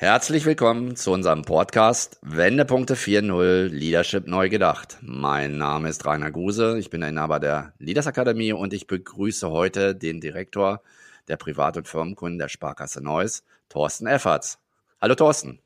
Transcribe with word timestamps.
Herzlich 0.00 0.44
willkommen 0.44 0.94
zu 0.94 1.10
unserem 1.10 1.42
Podcast 1.42 2.20
Wendepunkte 2.22 2.94
4.0 2.94 3.66
Leadership 3.66 4.28
neu 4.28 4.48
gedacht. 4.48 4.96
Mein 5.00 5.58
Name 5.58 5.88
ist 5.88 6.06
Rainer 6.06 6.30
Guse, 6.30 6.78
ich 6.78 6.88
bin 6.88 7.02
Inhaber 7.02 7.40
der 7.40 7.72
Leaders 7.80 8.06
Akademie 8.06 8.52
und 8.52 8.72
ich 8.72 8.86
begrüße 8.86 9.50
heute 9.50 9.96
den 9.96 10.20
Direktor 10.20 10.82
der 11.26 11.36
Privat- 11.36 11.78
und 11.78 11.88
Firmenkunden 11.88 12.38
der 12.38 12.48
Sparkasse 12.48 13.02
Neuss, 13.02 13.42
Thorsten 13.68 14.06
Efferts. 14.06 14.60
Hallo 15.00 15.16
Thorsten. 15.16 15.58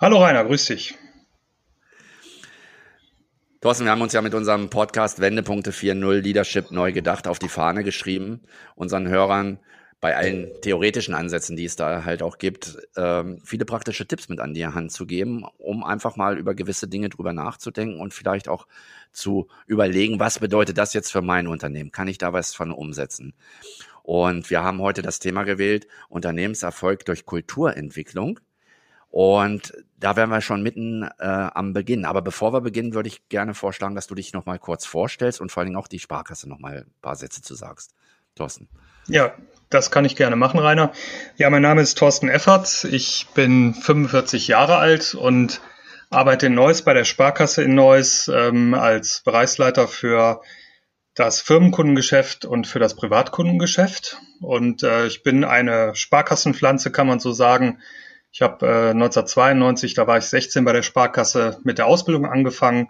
Hallo 0.00 0.20
Rainer, 0.20 0.44
grüß 0.44 0.64
dich. 0.66 0.98
Thorsten, 3.60 3.84
wir 3.84 3.92
haben 3.92 4.02
uns 4.02 4.14
ja 4.14 4.20
mit 4.20 4.34
unserem 4.34 4.68
Podcast 4.68 5.20
Wendepunkte 5.20 5.70
4.0 5.70 6.18
Leadership 6.18 6.72
neu 6.72 6.90
gedacht 6.90 7.28
auf 7.28 7.38
die 7.38 7.48
Fahne 7.48 7.84
geschrieben, 7.84 8.40
unseren 8.74 9.06
Hörern 9.06 9.60
bei 10.02 10.16
allen 10.16 10.50
theoretischen 10.62 11.14
Ansätzen, 11.14 11.54
die 11.54 11.64
es 11.64 11.76
da 11.76 12.04
halt 12.04 12.24
auch 12.24 12.38
gibt, 12.38 12.76
ähm, 12.96 13.40
viele 13.44 13.64
praktische 13.64 14.04
Tipps 14.04 14.28
mit 14.28 14.40
an 14.40 14.52
die 14.52 14.66
Hand 14.66 14.90
zu 14.90 15.06
geben, 15.06 15.44
um 15.58 15.84
einfach 15.84 16.16
mal 16.16 16.36
über 16.38 16.56
gewisse 16.56 16.88
Dinge 16.88 17.08
drüber 17.08 17.32
nachzudenken 17.32 18.00
und 18.00 18.12
vielleicht 18.12 18.48
auch 18.48 18.66
zu 19.12 19.46
überlegen, 19.64 20.18
was 20.18 20.40
bedeutet 20.40 20.76
das 20.76 20.92
jetzt 20.92 21.12
für 21.12 21.22
mein 21.22 21.46
Unternehmen? 21.46 21.92
Kann 21.92 22.08
ich 22.08 22.18
da 22.18 22.32
was 22.32 22.52
von 22.52 22.72
umsetzen? 22.72 23.32
Und 24.02 24.50
wir 24.50 24.64
haben 24.64 24.80
heute 24.80 25.02
das 25.02 25.20
Thema 25.20 25.44
gewählt, 25.44 25.86
Unternehmenserfolg 26.08 27.04
durch 27.04 27.24
Kulturentwicklung. 27.24 28.40
Und 29.08 29.72
da 30.00 30.16
wären 30.16 30.30
wir 30.30 30.40
schon 30.40 30.64
mitten 30.64 31.04
äh, 31.04 31.48
am 31.54 31.74
Beginn. 31.74 32.06
Aber 32.06 32.22
bevor 32.22 32.52
wir 32.52 32.60
beginnen, 32.60 32.94
würde 32.94 33.08
ich 33.08 33.28
gerne 33.28 33.54
vorschlagen, 33.54 33.94
dass 33.94 34.08
du 34.08 34.16
dich 34.16 34.32
noch 34.32 34.46
mal 34.46 34.58
kurz 34.58 34.84
vorstellst 34.84 35.40
und 35.40 35.52
vor 35.52 35.60
allen 35.60 35.68
Dingen 35.68 35.78
auch 35.78 35.86
die 35.86 36.00
Sparkasse 36.00 36.48
noch 36.48 36.58
mal 36.58 36.78
ein 36.78 36.94
paar 37.02 37.14
Sätze 37.14 37.40
zu 37.40 37.54
sagst. 37.54 37.94
Thorsten. 38.34 38.68
Ja, 39.08 39.34
das 39.70 39.90
kann 39.90 40.04
ich 40.04 40.16
gerne 40.16 40.36
machen, 40.36 40.60
Rainer. 40.60 40.92
Ja, 41.36 41.50
mein 41.50 41.62
Name 41.62 41.80
ist 41.80 41.98
Thorsten 41.98 42.28
Effert. 42.28 42.84
Ich 42.84 43.26
bin 43.34 43.74
45 43.74 44.48
Jahre 44.48 44.76
alt 44.76 45.14
und 45.14 45.60
arbeite 46.10 46.46
in 46.46 46.54
Neuss 46.54 46.82
bei 46.82 46.94
der 46.94 47.04
Sparkasse 47.04 47.62
in 47.62 47.74
Neuss 47.74 48.30
ähm, 48.32 48.74
als 48.74 49.22
Bereichsleiter 49.24 49.88
für 49.88 50.42
das 51.14 51.40
Firmenkundengeschäft 51.40 52.44
und 52.44 52.66
für 52.66 52.78
das 52.78 52.96
Privatkundengeschäft. 52.96 54.18
Und 54.40 54.82
äh, 54.82 55.06
ich 55.06 55.22
bin 55.22 55.44
eine 55.44 55.94
Sparkassenpflanze, 55.94 56.90
kann 56.90 57.06
man 57.06 57.20
so 57.20 57.32
sagen. 57.32 57.80
Ich 58.30 58.40
habe 58.40 58.66
äh, 58.66 58.90
1992, 58.90 59.94
da 59.94 60.06
war 60.06 60.18
ich 60.18 60.24
16 60.24 60.64
bei 60.64 60.72
der 60.72 60.82
Sparkasse 60.82 61.58
mit 61.64 61.78
der 61.78 61.86
Ausbildung 61.86 62.26
angefangen 62.26 62.88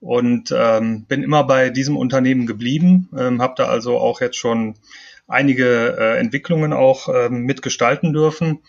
und 0.00 0.54
ähm, 0.56 1.04
bin 1.04 1.22
immer 1.22 1.44
bei 1.44 1.70
diesem 1.70 1.96
Unternehmen 1.96 2.46
geblieben, 2.46 3.08
ähm, 3.16 3.42
habe 3.42 3.54
da 3.56 3.66
also 3.66 3.98
auch 3.98 4.20
jetzt 4.20 4.36
schon 4.36 4.74
einige 5.26 5.96
äh, 5.98 6.18
Entwicklungen 6.18 6.72
auch 6.72 7.08
ähm, 7.08 7.42
mitgestalten 7.42 8.12
dürfen 8.12 8.60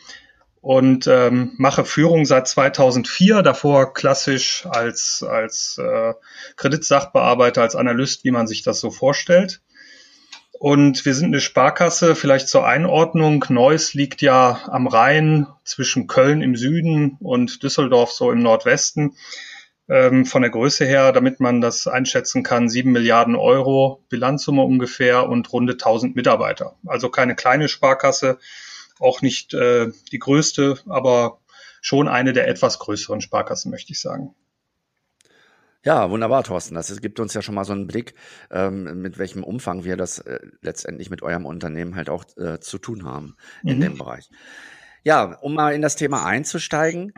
und 0.61 1.07
ähm, 1.07 1.53
mache 1.57 1.85
Führung 1.85 2.25
seit 2.25 2.47
2004, 2.47 3.43
davor 3.43 3.93
klassisch 3.93 4.65
als, 4.69 5.23
als 5.23 5.77
äh, 5.77 6.13
Kreditsachbearbeiter, 6.57 7.61
als 7.61 7.75
Analyst, 7.75 8.25
wie 8.25 8.31
man 8.31 8.47
sich 8.47 8.61
das 8.61 8.79
so 8.79 8.91
vorstellt. 8.91 9.61
Und 10.51 11.05
wir 11.05 11.15
sind 11.15 11.27
eine 11.27 11.39
Sparkasse, 11.39 12.15
vielleicht 12.15 12.49
zur 12.49 12.67
Einordnung. 12.67 13.45
Neuss 13.47 13.93
liegt 13.93 14.21
ja 14.21 14.59
am 14.67 14.87
Rhein 14.87 15.47
zwischen 15.63 16.07
Köln 16.07 16.41
im 16.41 16.57
Süden 16.57 17.15
und 17.21 17.63
Düsseldorf 17.63 18.11
so 18.11 18.29
im 18.29 18.39
Nordwesten 18.39 19.15
ähm, 19.89 20.25
von 20.25 20.43
der 20.43 20.51
Größe 20.51 20.85
her, 20.85 21.11
damit 21.11 21.39
man 21.39 21.61
das 21.61 21.87
einschätzen 21.87 22.43
kann, 22.43 22.69
sieben 22.69 22.91
Milliarden 22.91 23.35
Euro 23.35 24.05
Bilanzsumme 24.09 24.61
ungefähr 24.61 25.27
und 25.27 25.51
runde 25.51 25.73
1000 25.73 26.15
Mitarbeiter. 26.15 26.75
Also 26.85 27.09
keine 27.09 27.35
kleine 27.35 27.67
Sparkasse, 27.67 28.37
auch 28.99 29.21
nicht 29.21 29.53
äh, 29.53 29.87
die 30.11 30.19
größte, 30.19 30.77
aber 30.87 31.39
schon 31.81 32.07
eine 32.07 32.33
der 32.33 32.47
etwas 32.47 32.79
größeren 32.79 33.21
Sparkassen, 33.21 33.71
möchte 33.71 33.91
ich 33.91 33.99
sagen. 33.99 34.35
Ja, 35.83 36.09
wunderbar, 36.11 36.43
Thorsten. 36.43 36.75
Das 36.75 36.99
gibt 36.99 37.19
uns 37.21 37.33
ja 37.33 37.41
schon 37.41 37.55
mal 37.55 37.63
so 37.63 37.71
einen 37.71 37.87
Blick, 37.87 38.13
ähm, 38.51 39.01
mit 39.01 39.17
welchem 39.17 39.43
Umfang 39.43 39.85
wir 39.85 39.95
das 39.95 40.19
äh, 40.19 40.39
letztendlich 40.61 41.09
mit 41.09 41.23
eurem 41.23 41.45
Unternehmen 41.45 41.95
halt 41.95 42.09
auch 42.09 42.25
äh, 42.37 42.59
zu 42.59 42.77
tun 42.77 43.05
haben 43.05 43.37
in 43.63 43.77
mhm. 43.77 43.81
dem 43.81 43.97
Bereich. 43.97 44.29
Ja, 45.03 45.37
um 45.39 45.53
mal 45.53 45.73
in 45.73 45.81
das 45.81 45.95
Thema 45.95 46.25
einzusteigen, 46.25 47.13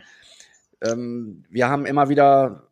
ähm, 0.81 1.43
wir 1.49 1.69
haben 1.69 1.85
immer 1.85 2.09
wieder 2.09 2.67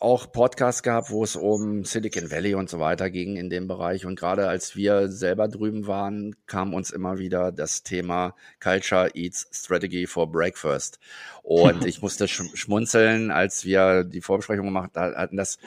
auch 0.00 0.32
Podcasts 0.32 0.82
gehabt, 0.82 1.10
wo 1.10 1.22
es 1.22 1.36
um 1.36 1.84
Silicon 1.84 2.30
Valley 2.30 2.54
und 2.54 2.70
so 2.70 2.80
weiter 2.80 3.10
ging 3.10 3.36
in 3.36 3.50
dem 3.50 3.68
Bereich. 3.68 4.06
Und 4.06 4.18
gerade 4.18 4.48
als 4.48 4.74
wir 4.74 5.08
selber 5.08 5.46
drüben 5.46 5.86
waren, 5.86 6.34
kam 6.46 6.72
uns 6.72 6.90
immer 6.90 7.18
wieder 7.18 7.52
das 7.52 7.82
Thema 7.82 8.34
Culture 8.60 9.10
Eats 9.14 9.46
Strategy 9.52 10.06
for 10.06 10.32
Breakfast. 10.32 10.98
Und 11.42 11.84
ich 11.84 12.00
musste 12.00 12.28
schmunzeln, 12.28 13.30
als 13.30 13.66
wir 13.66 14.04
die 14.04 14.22
Vorbesprechung 14.22 14.64
gemacht 14.64 14.92
hatten, 14.96 15.36
dass 15.36 15.58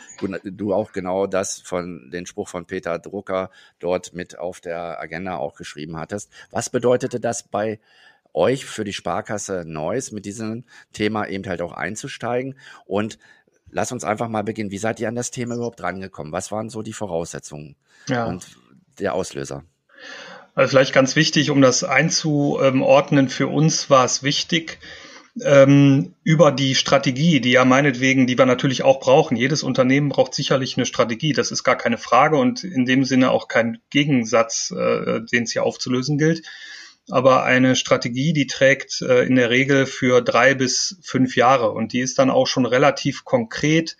du 0.43 0.73
auch 0.73 0.93
genau 0.93 1.27
das 1.27 1.59
von 1.59 2.09
den 2.11 2.25
Spruch 2.25 2.47
von 2.47 2.65
Peter 2.65 2.97
Drucker 2.97 3.51
dort 3.77 4.15
mit 4.15 4.39
auf 4.39 4.61
der 4.61 4.99
Agenda 4.99 5.35
auch 5.37 5.53
geschrieben 5.53 5.95
hattest. 5.97 6.31
Was 6.49 6.71
bedeutete 6.71 7.19
das 7.19 7.43
bei 7.43 7.79
euch 8.33 8.65
für 8.65 8.83
die 8.83 8.93
Sparkasse 8.93 9.63
Neuss 9.65 10.11
mit 10.11 10.25
diesem 10.25 10.63
Thema 10.91 11.27
eben 11.27 11.45
halt 11.47 11.61
auch 11.61 11.73
einzusteigen. 11.73 12.57
Und 12.85 13.19
lass 13.71 13.91
uns 13.91 14.03
einfach 14.03 14.27
mal 14.27 14.43
beginnen. 14.43 14.71
Wie 14.71 14.77
seid 14.77 14.99
ihr 14.99 15.07
an 15.07 15.15
das 15.15 15.31
Thema 15.31 15.55
überhaupt 15.55 15.81
rangekommen? 15.81 16.33
Was 16.33 16.51
waren 16.51 16.69
so 16.69 16.81
die 16.81 16.93
Voraussetzungen 16.93 17.75
ja. 18.07 18.25
und 18.25 18.45
der 18.99 19.13
Auslöser? 19.13 19.63
Also 20.55 20.69
vielleicht 20.69 20.93
ganz 20.93 21.15
wichtig, 21.15 21.49
um 21.49 21.61
das 21.61 21.83
einzuordnen, 21.83 23.29
für 23.29 23.47
uns 23.47 23.89
war 23.89 24.05
es 24.05 24.21
wichtig, 24.21 24.79
ähm, 25.41 26.13
über 26.23 26.51
die 26.51 26.75
Strategie, 26.75 27.41
die 27.41 27.53
ja 27.53 27.65
meinetwegen, 27.65 28.27
die 28.27 28.37
wir 28.37 28.45
natürlich 28.45 28.83
auch 28.83 28.99
brauchen. 28.99 29.35
Jedes 29.35 29.63
Unternehmen 29.63 30.09
braucht 30.09 30.35
sicherlich 30.35 30.77
eine 30.77 30.85
Strategie, 30.85 31.33
das 31.33 31.49
ist 31.49 31.63
gar 31.63 31.75
keine 31.75 31.97
Frage 31.97 32.37
und 32.37 32.63
in 32.63 32.85
dem 32.85 33.03
Sinne 33.03 33.31
auch 33.31 33.47
kein 33.47 33.79
Gegensatz, 33.89 34.71
äh, 34.71 35.21
den 35.21 35.43
es 35.43 35.53
hier 35.53 35.63
aufzulösen 35.63 36.19
gilt 36.19 36.43
aber 37.09 37.43
eine 37.43 37.75
Strategie, 37.75 38.33
die 38.33 38.47
trägt 38.47 39.01
äh, 39.01 39.23
in 39.23 39.35
der 39.35 39.49
Regel 39.49 39.85
für 39.85 40.21
drei 40.21 40.53
bis 40.53 40.99
fünf 41.03 41.35
Jahre 41.35 41.71
und 41.71 41.93
die 41.93 41.99
ist 41.99 42.19
dann 42.19 42.29
auch 42.29 42.47
schon 42.47 42.65
relativ 42.65 43.25
konkret 43.25 43.97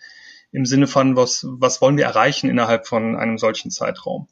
im 0.52 0.64
Sinne 0.66 0.86
von, 0.86 1.16
was, 1.16 1.44
was 1.48 1.80
wollen 1.80 1.96
wir 1.96 2.04
erreichen 2.04 2.48
innerhalb 2.48 2.86
von 2.86 3.16
einem 3.16 3.38
solchen 3.38 3.70
Zeitraum. 3.70 4.28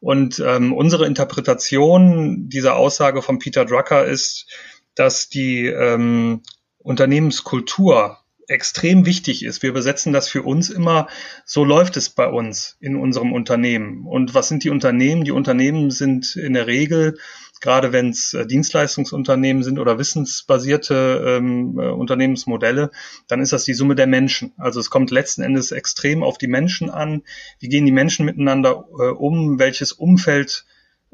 Und 0.00 0.38
ähm, 0.44 0.72
unsere 0.72 1.06
Interpretation 1.06 2.48
dieser 2.48 2.76
Aussage 2.76 3.20
von 3.20 3.38
Peter 3.38 3.64
Drucker 3.64 4.04
ist, 4.04 4.46
dass 4.94 5.28
die 5.28 5.66
ähm, 5.66 6.42
Unternehmenskultur 6.78 8.18
extrem 8.48 9.04
wichtig 9.04 9.44
ist. 9.44 9.62
Wir 9.62 9.72
besetzen 9.74 10.12
das 10.12 10.28
für 10.28 10.42
uns 10.42 10.70
immer, 10.70 11.08
so 11.44 11.64
läuft 11.64 11.96
es 11.98 12.08
bei 12.08 12.26
uns 12.26 12.76
in 12.80 12.96
unserem 12.96 13.32
Unternehmen. 13.32 14.06
Und 14.06 14.34
was 14.34 14.48
sind 14.48 14.64
die 14.64 14.70
Unternehmen? 14.70 15.24
Die 15.24 15.32
Unternehmen 15.32 15.90
sind 15.90 16.34
in 16.34 16.54
der 16.54 16.66
Regel 16.66 17.18
gerade 17.60 17.92
wenn 17.92 18.10
es 18.10 18.34
äh, 18.34 18.46
Dienstleistungsunternehmen 18.46 19.62
sind 19.62 19.78
oder 19.78 19.98
wissensbasierte 19.98 21.24
ähm, 21.26 21.78
äh, 21.78 21.88
Unternehmensmodelle, 21.88 22.90
dann 23.26 23.40
ist 23.40 23.52
das 23.52 23.64
die 23.64 23.74
Summe 23.74 23.94
der 23.94 24.06
Menschen. 24.06 24.52
Also 24.58 24.80
es 24.80 24.90
kommt 24.90 25.10
letzten 25.10 25.42
Endes 25.42 25.72
extrem 25.72 26.22
auf 26.22 26.38
die 26.38 26.48
Menschen 26.48 26.90
an. 26.90 27.22
Wie 27.58 27.68
gehen 27.68 27.86
die 27.86 27.92
Menschen 27.92 28.26
miteinander 28.26 28.86
äh, 28.98 29.10
um? 29.10 29.58
Welches 29.58 29.92
Umfeld 29.92 30.64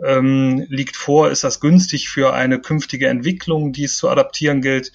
ähm, 0.03 0.67
liegt 0.69 0.97
vor? 0.97 1.31
Ist 1.31 1.45
das 1.45 1.61
günstig 1.61 2.09
für 2.09 2.33
eine 2.35 2.61
künftige 2.61 3.09
Entwicklung, 3.09 3.73
die 3.73 3.85
es 3.85 3.97
zu 3.97 4.09
adaptieren 4.09 4.61
gilt? 4.61 4.93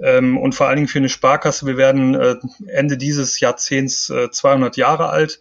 Ähm, 0.00 0.38
und 0.38 0.54
vor 0.54 0.68
allen 0.68 0.76
Dingen 0.76 0.88
für 0.88 0.98
eine 0.98 1.08
Sparkasse. 1.08 1.66
Wir 1.66 1.76
werden 1.76 2.14
äh, 2.14 2.36
Ende 2.68 2.96
dieses 2.96 3.40
Jahrzehnts 3.40 4.10
äh, 4.10 4.30
200 4.30 4.76
Jahre 4.76 5.08
alt. 5.08 5.40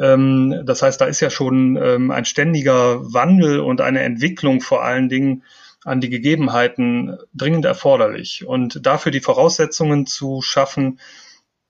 Ähm, 0.00 0.62
das 0.64 0.82
heißt, 0.82 1.00
da 1.00 1.06
ist 1.06 1.20
ja 1.20 1.30
schon 1.30 1.76
ähm, 1.76 2.10
ein 2.10 2.24
ständiger 2.24 3.00
Wandel 3.12 3.60
und 3.60 3.80
eine 3.80 4.00
Entwicklung 4.00 4.60
vor 4.60 4.84
allen 4.84 5.08
Dingen 5.08 5.44
an 5.84 6.00
die 6.00 6.10
Gegebenheiten 6.10 7.18
dringend 7.34 7.64
erforderlich. 7.64 8.46
Und 8.46 8.86
dafür 8.86 9.12
die 9.12 9.20
Voraussetzungen 9.20 10.06
zu 10.06 10.40
schaffen, 10.42 11.00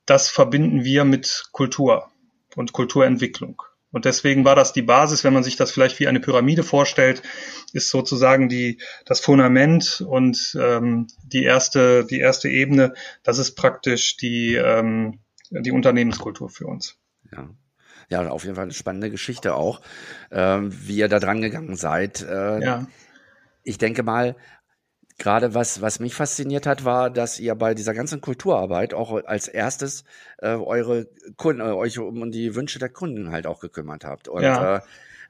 das 0.07 0.29
verbinden 0.29 0.85
wir 0.85 1.05
mit 1.05 1.49
Kultur 1.53 2.11
und 2.55 2.73
Kulturentwicklung. 2.73 3.63
Und 3.91 4.07
deswegen 4.07 4.45
war 4.45 4.57
das 4.57 4.73
die 4.73 4.83
Basis, 4.83 5.23
wenn 5.23 5.35
man 5.35 5.45
sich 5.45 5.57
das 5.57 5.71
vielleicht 5.71 6.01
wie 6.01 6.09
eine 6.09 6.21
Pyramide 6.21 6.63
vorstellt, 6.63 7.23
ist 7.75 7.91
sozusagen 7.91 8.49
die, 8.49 8.79
das 9.05 9.21
Fundament 9.21 10.03
und 10.07 10.57
ähm, 10.59 11.09
die, 11.25 11.45
erste, 11.45 12.07
die 12.07 12.19
erste 12.19 12.49
Ebene, 12.49 12.95
das 13.23 13.39
ist 13.39 13.55
praktisch 13.55 14.17
die, 14.17 14.55
ähm, 14.55 15.21
die 15.51 15.73
Unternehmenskultur 15.73 16.49
für 16.49 16.67
uns. 16.67 16.97
Ja. 17.31 17.51
Ja, 18.13 18.29
auf 18.29 18.45
jeden 18.45 18.57
Fall 18.57 18.65
eine 18.65 18.75
spannende 18.75 19.11
Geschichte 19.11 19.55
auch, 19.55 19.81
ähm, 20.31 20.71
wie 20.87 20.97
ihr 20.97 21.09
da 21.09 21.19
dran 21.19 21.41
gegangen 21.41 21.77
seid. 21.77 22.21
Äh, 22.21 22.63
ja. 22.63 22.87
Ich 23.65 23.79
denke 23.79 24.03
mal, 24.03 24.37
gerade 25.17 25.55
was, 25.55 25.81
was 25.81 25.99
mich 25.99 26.15
fasziniert 26.15 26.67
hat, 26.67 26.85
war, 26.85 27.09
dass 27.09 27.41
ihr 27.41 27.55
bei 27.55 27.73
dieser 27.73 27.95
ganzen 27.95 28.21
Kulturarbeit 28.21 28.93
auch 28.93 29.25
als 29.25 29.49
erstes 29.49 30.05
äh, 30.39 30.49
eure 30.49 31.09
Kunden, 31.37 31.63
äh, 31.63 31.73
euch 31.73 31.99
um 31.99 32.31
die 32.31 32.55
Wünsche 32.55 32.79
der 32.79 32.91
Kunden 32.91 33.31
halt 33.31 33.47
auch 33.47 33.61
gekümmert 33.61 34.05
habt. 34.05 34.29
Und 34.29 34.43
ja. 34.43 34.77
äh, 34.77 34.81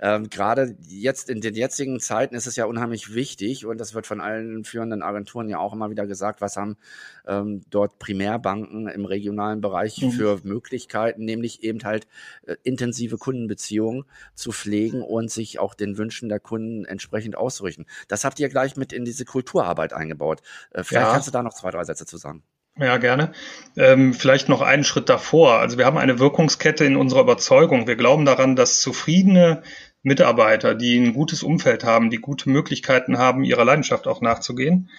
ähm, 0.03 0.29
Gerade 0.31 0.77
jetzt 0.89 1.31
in 1.31 1.41
den 1.41 1.55
jetzigen 1.55 2.01
Zeiten 2.01 2.35
ist 2.35 2.49
es 2.49 2.57
ja 2.57 2.65
unheimlich 2.65 3.15
wichtig 3.15 3.67
und 3.67 3.79
das 3.79 3.95
wird 3.95 4.09
von 4.09 4.21
allen 4.21 4.65
führenden 4.65 5.01
Agenturen 5.01 5.49
ja 5.49 5.59
auch 5.59 5.73
immer 5.73 5.91
wieder 5.91 6.09
gesagt, 6.09 6.41
was 6.41 6.57
haben 6.57 6.77
ähm, 7.25 7.63
dort 7.71 8.01
Primärbanken 8.01 8.89
im 8.89 9.05
regionalen 9.05 9.61
Bereich 9.61 10.03
mhm. 10.03 10.11
für 10.11 10.41
Möglichkeiten, 10.43 11.25
nämlich 11.25 11.63
eben 11.63 11.85
halt 11.85 12.09
äh, 12.47 12.57
intensive 12.65 13.17
Kundenbeziehungen 13.17 14.05
zu 14.35 14.51
pflegen 14.51 15.03
und 15.03 15.31
sich 15.31 15.61
auch 15.61 15.73
den 15.73 15.97
Wünschen 15.97 16.29
der 16.29 16.41
Kunden 16.41 16.85
entsprechend 16.85 17.37
auszurichten. 17.37 17.87
Das 18.09 18.25
habt 18.25 18.41
ihr 18.41 18.49
gleich 18.49 18.77
mit 18.77 18.93
in 18.93 19.05
diese 19.05 19.25
Kulturarbeit 19.25 19.93
eingebaut. 19.93 20.43
Äh, 20.73 20.83
vielleicht 20.83 21.07
ja. 21.07 21.13
kannst 21.13 21.29
du 21.29 21.33
da 21.33 21.45
noch 21.45 21.55
zwei, 21.55 21.71
drei 21.71 21.85
Sätze 21.85 22.07
zu 22.07 22.17
sagen. 22.17 22.43
Ja, 22.79 22.97
gerne. 22.97 23.33
Ähm, 23.77 24.15
vielleicht 24.15 24.49
noch 24.49 24.63
einen 24.63 24.83
Schritt 24.83 25.11
davor. 25.11 25.59
Also 25.59 25.77
wir 25.77 25.85
haben 25.85 25.99
eine 25.99 26.19
Wirkungskette 26.19 26.87
in 26.87 26.97
unserer 26.97 27.21
Überzeugung. 27.21 27.87
Wir 27.87 27.97
glauben 27.97 28.25
daran, 28.25 28.57
dass 28.57 28.81
zufriedene 28.81 29.63
Mitarbeiter, 30.03 30.75
die 30.75 30.99
ein 30.99 31.15
gutes 31.15 31.43
Umfeld 31.43 31.85
haben, 31.85 32.11
die 32.11 32.19
gute 32.19 32.51
Möglichkeiten 32.51 33.19
haben, 33.19 33.45
ihrer 33.45 33.65
Leidenschaft 33.65 34.07
auch 34.07 34.21
nachzugehen, 34.21 34.91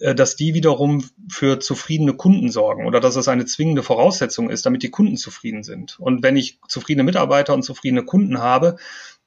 äh, 0.00 0.14
dass 0.14 0.36
die 0.36 0.54
wiederum 0.54 1.04
für 1.30 1.60
zufriedene 1.60 2.14
Kunden 2.14 2.50
sorgen 2.50 2.86
oder 2.86 3.00
dass 3.00 3.16
es 3.16 3.28
eine 3.28 3.46
zwingende 3.46 3.82
Voraussetzung 3.82 4.50
ist, 4.50 4.66
damit 4.66 4.82
die 4.82 4.90
Kunden 4.90 5.16
zufrieden 5.16 5.62
sind. 5.62 5.98
Und 6.00 6.22
wenn 6.22 6.36
ich 6.36 6.58
zufriedene 6.68 7.04
Mitarbeiter 7.04 7.54
und 7.54 7.62
zufriedene 7.62 8.04
Kunden 8.04 8.38
habe, 8.38 8.76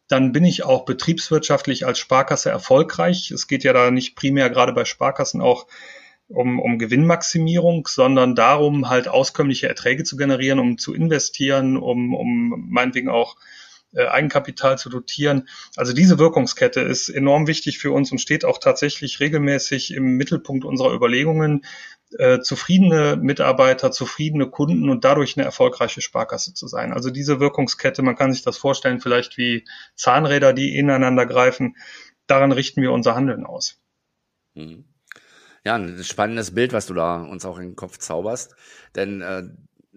dann 0.08 0.32
bin 0.32 0.44
ich 0.44 0.64
auch 0.64 0.86
betriebswirtschaftlich 0.86 1.86
als 1.86 2.00
Sparkasse 2.00 2.50
erfolgreich. 2.50 3.30
Es 3.30 3.48
geht 3.48 3.64
ja 3.64 3.74
da 3.74 3.92
nicht 3.92 4.16
primär 4.16 4.50
gerade 4.50 4.74
bei 4.74 4.84
Sparkassen 4.84 5.40
auch 5.40 5.68
um, 6.28 6.60
um 6.60 6.78
Gewinnmaximierung, 6.80 7.88
sondern 7.88 8.36
darum, 8.36 8.90
halt 8.90 9.08
auskömmliche 9.08 9.68
Erträge 9.68 10.04
zu 10.04 10.16
generieren, 10.18 10.60
um 10.60 10.78
zu 10.78 10.94
investieren, 10.94 11.78
um, 11.78 12.14
um 12.14 12.68
meinetwegen 12.70 13.10
auch 13.10 13.36
äh, 13.94 14.06
Eigenkapital 14.06 14.78
zu 14.78 14.90
dotieren. 14.90 15.50
Also 15.76 15.94
diese 15.94 16.20
Wirkungskette 16.20 16.82
ist 16.82 17.10
enorm 17.10 17.48
wichtig 17.48 17.80
für 17.80 17.92
uns 17.92 18.12
und 18.12 18.20
steht 18.20 18.46
auch 18.46 18.58
tatsächlich 18.58 19.20
regelmäßig 19.20 19.94
im 19.94 20.18
Mittelpunkt 20.18 20.66
unserer 20.66 20.94
Überlegungen, 20.94 21.66
äh, 22.18 22.40
zufriedene 22.40 23.18
Mitarbeiter, 23.18 23.92
zufriedene 23.92 24.50
Kunden 24.50 24.90
und 24.90 25.06
dadurch 25.06 25.38
eine 25.38 25.46
erfolgreiche 25.46 26.02
Sparkasse 26.02 26.54
zu 26.54 26.68
sein. 26.68 26.94
Also 26.94 27.10
diese 27.12 27.40
Wirkungskette, 27.40 28.02
man 28.02 28.16
kann 28.16 28.34
sich 28.34 28.42
das 28.42 28.58
vorstellen, 28.58 29.00
vielleicht 29.00 29.38
wie 29.38 29.66
Zahnräder, 29.96 30.54
die 30.54 30.76
ineinander 30.76 31.26
greifen. 31.26 31.76
Daran 32.28 32.52
richten 32.52 32.82
wir 32.82 32.92
unser 32.92 33.16
Handeln 33.16 33.46
aus. 33.46 33.80
Mhm. 34.56 34.86
Ja, 35.66 35.76
ein 35.76 36.04
spannendes 36.04 36.54
Bild, 36.54 36.74
was 36.74 36.88
du 36.88 36.94
da 36.94 37.22
uns 37.22 37.46
auch 37.46 37.58
in 37.58 37.70
den 37.70 37.76
Kopf 37.76 37.98
zauberst. 37.98 38.56
Denn 38.96 39.22
äh, 39.22 39.44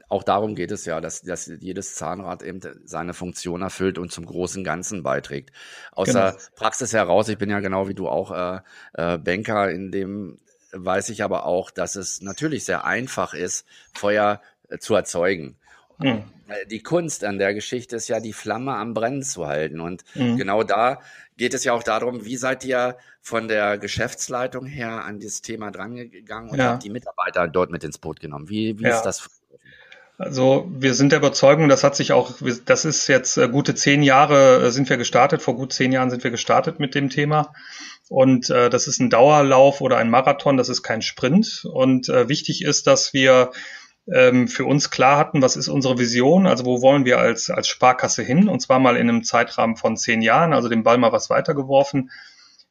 auch 0.08 0.22
darum 0.22 0.54
geht 0.54 0.70
es 0.70 0.84
ja, 0.84 1.00
dass, 1.00 1.22
dass 1.22 1.46
jedes 1.60 1.94
Zahnrad 1.94 2.42
eben 2.42 2.60
seine 2.84 3.14
Funktion 3.14 3.62
erfüllt 3.62 3.98
und 3.98 4.10
zum 4.10 4.24
großen 4.24 4.64
Ganzen 4.64 5.02
beiträgt. 5.02 5.52
Aus 5.92 6.08
genau. 6.08 6.20
der 6.20 6.36
Praxis 6.54 6.92
heraus, 6.92 7.28
ich 7.28 7.38
bin 7.38 7.50
ja 7.50 7.60
genau 7.60 7.88
wie 7.88 7.94
du 7.94 8.08
auch 8.08 8.30
äh, 8.30 8.60
äh, 8.94 9.18
Banker, 9.18 9.70
in 9.70 9.90
dem 9.90 10.38
weiß 10.72 11.10
ich 11.10 11.22
aber 11.22 11.44
auch, 11.44 11.70
dass 11.70 11.96
es 11.96 12.22
natürlich 12.22 12.64
sehr 12.64 12.84
einfach 12.84 13.34
ist, 13.34 13.66
Feuer 13.92 14.40
äh, 14.68 14.78
zu 14.78 14.94
erzeugen. 14.94 15.56
Mhm. 15.98 16.24
Die 16.70 16.82
Kunst 16.82 17.24
an 17.24 17.38
der 17.38 17.54
Geschichte 17.54 17.96
ist 17.96 18.08
ja, 18.08 18.20
die 18.20 18.32
Flamme 18.32 18.74
am 18.74 18.92
Brennen 18.92 19.22
zu 19.22 19.46
halten. 19.46 19.80
Und 19.80 20.04
mhm. 20.14 20.36
genau 20.36 20.64
da 20.64 21.00
geht 21.36 21.54
es 21.54 21.64
ja 21.64 21.72
auch 21.72 21.82
darum, 21.82 22.24
wie 22.24 22.36
seid 22.36 22.64
ihr 22.64 22.96
von 23.20 23.48
der 23.48 23.78
Geschäftsleitung 23.78 24.66
her 24.66 25.04
an 25.04 25.18
dieses 25.18 25.40
Thema 25.40 25.70
drangegangen 25.70 26.50
und 26.50 26.58
ja. 26.58 26.72
habt 26.72 26.84
die 26.84 26.90
Mitarbeiter 26.90 27.48
dort 27.48 27.70
mit 27.70 27.84
ins 27.84 27.98
Boot 27.98 28.20
genommen? 28.20 28.48
Wie, 28.48 28.78
wie 28.78 28.84
ja. 28.84 28.96
ist 28.96 29.02
das 29.02 29.41
also 30.22 30.66
wir 30.70 30.94
sind 30.94 31.12
der 31.12 31.18
Überzeugung, 31.18 31.68
das 31.68 31.82
hat 31.82 31.96
sich 31.96 32.12
auch, 32.12 32.32
das 32.64 32.84
ist 32.84 33.08
jetzt 33.08 33.36
äh, 33.36 33.48
gute 33.48 33.74
zehn 33.74 34.02
Jahre 34.02 34.62
äh, 34.62 34.70
sind 34.70 34.88
wir 34.88 34.96
gestartet, 34.96 35.42
vor 35.42 35.56
gut 35.56 35.72
zehn 35.72 35.92
Jahren 35.92 36.10
sind 36.10 36.22
wir 36.22 36.30
gestartet 36.30 36.78
mit 36.78 36.94
dem 36.94 37.10
Thema. 37.10 37.52
Und 38.08 38.50
äh, 38.50 38.70
das 38.70 38.86
ist 38.86 39.00
ein 39.00 39.10
Dauerlauf 39.10 39.80
oder 39.80 39.96
ein 39.96 40.10
Marathon, 40.10 40.56
das 40.56 40.68
ist 40.68 40.82
kein 40.82 41.02
Sprint. 41.02 41.64
Und 41.64 42.08
äh, 42.08 42.28
wichtig 42.28 42.62
ist, 42.62 42.86
dass 42.86 43.12
wir 43.12 43.50
ähm, 44.12 44.48
für 44.48 44.64
uns 44.64 44.90
klar 44.90 45.18
hatten, 45.18 45.42
was 45.42 45.56
ist 45.56 45.68
unsere 45.68 45.98
Vision, 45.98 46.46
also 46.46 46.64
wo 46.64 46.82
wollen 46.82 47.04
wir 47.04 47.18
als, 47.18 47.50
als 47.50 47.68
Sparkasse 47.68 48.22
hin, 48.22 48.48
und 48.48 48.60
zwar 48.60 48.78
mal 48.78 48.96
in 48.96 49.08
einem 49.08 49.24
Zeitrahmen 49.24 49.76
von 49.76 49.96
zehn 49.96 50.22
Jahren, 50.22 50.52
also 50.52 50.68
den 50.68 50.82
Ball 50.82 50.98
mal 50.98 51.12
was 51.12 51.30
weitergeworfen. 51.30 52.10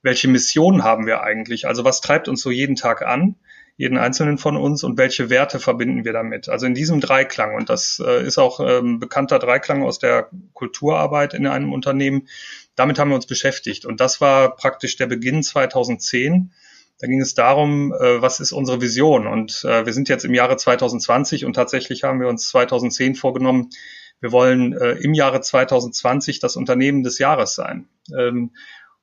Welche 0.01 0.27
Mission 0.27 0.83
haben 0.83 1.05
wir 1.05 1.21
eigentlich? 1.23 1.67
Also 1.67 1.83
was 1.83 2.01
treibt 2.01 2.27
uns 2.27 2.41
so 2.41 2.51
jeden 2.51 2.75
Tag 2.75 3.01
an? 3.01 3.35
Jeden 3.81 3.97
einzelnen 3.97 4.37
von 4.37 4.57
uns 4.57 4.83
und 4.83 4.99
welche 4.99 5.31
Werte 5.31 5.59
verbinden 5.59 6.05
wir 6.05 6.13
damit. 6.13 6.49
Also 6.49 6.67
in 6.67 6.75
diesem 6.75 7.01
Dreiklang, 7.01 7.55
und 7.55 7.67
das 7.67 7.99
äh, 8.05 8.23
ist 8.23 8.37
auch 8.37 8.59
ähm, 8.59 8.99
bekannter 8.99 9.39
Dreiklang 9.39 9.81
aus 9.81 9.97
der 9.97 10.29
Kulturarbeit 10.53 11.33
in 11.33 11.47
einem 11.47 11.73
Unternehmen, 11.73 12.27
damit 12.75 12.99
haben 12.99 13.09
wir 13.09 13.15
uns 13.15 13.25
beschäftigt. 13.25 13.87
Und 13.87 13.99
das 13.99 14.21
war 14.21 14.55
praktisch 14.55 14.97
der 14.97 15.07
Beginn 15.07 15.41
2010. 15.41 16.51
Da 16.99 17.07
ging 17.07 17.21
es 17.21 17.33
darum, 17.33 17.91
äh, 17.91 18.21
was 18.21 18.39
ist 18.39 18.51
unsere 18.51 18.81
Vision? 18.81 19.25
Und 19.25 19.65
äh, 19.65 19.83
wir 19.83 19.93
sind 19.93 20.09
jetzt 20.09 20.25
im 20.25 20.35
Jahre 20.35 20.57
2020 20.57 21.45
und 21.45 21.53
tatsächlich 21.53 22.03
haben 22.03 22.19
wir 22.19 22.27
uns 22.27 22.49
2010 22.49 23.15
vorgenommen, 23.15 23.71
wir 24.19 24.31
wollen 24.31 24.73
äh, 24.73 24.91
im 24.91 25.15
Jahre 25.15 25.41
2020 25.41 26.39
das 26.39 26.55
Unternehmen 26.55 27.01
des 27.01 27.17
Jahres 27.17 27.55
sein. 27.55 27.87
Ähm, 28.15 28.51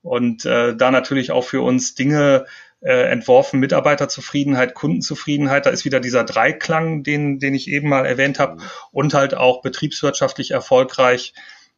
und 0.02 0.44
äh, 0.44 0.76
da 0.76 0.92
natürlich 0.92 1.32
auch 1.32 1.42
für 1.42 1.62
uns 1.62 1.96
Dinge 1.96 2.46
äh, 2.80 3.10
entworfen, 3.10 3.60
Mitarbeiterzufriedenheit, 3.60 4.74
Kundenzufriedenheit. 4.74 5.66
Da 5.66 5.70
ist 5.70 5.84
wieder 5.84 6.00
dieser 6.00 6.24
Dreiklang, 6.24 7.02
den, 7.02 7.38
den 7.38 7.54
ich 7.54 7.68
eben 7.68 7.88
mal 7.88 8.06
erwähnt 8.06 8.38
habe, 8.38 8.62
und 8.92 9.14
halt 9.14 9.34
auch 9.34 9.62
betriebswirtschaftlich 9.62 10.52
erfolgreich, 10.52 11.34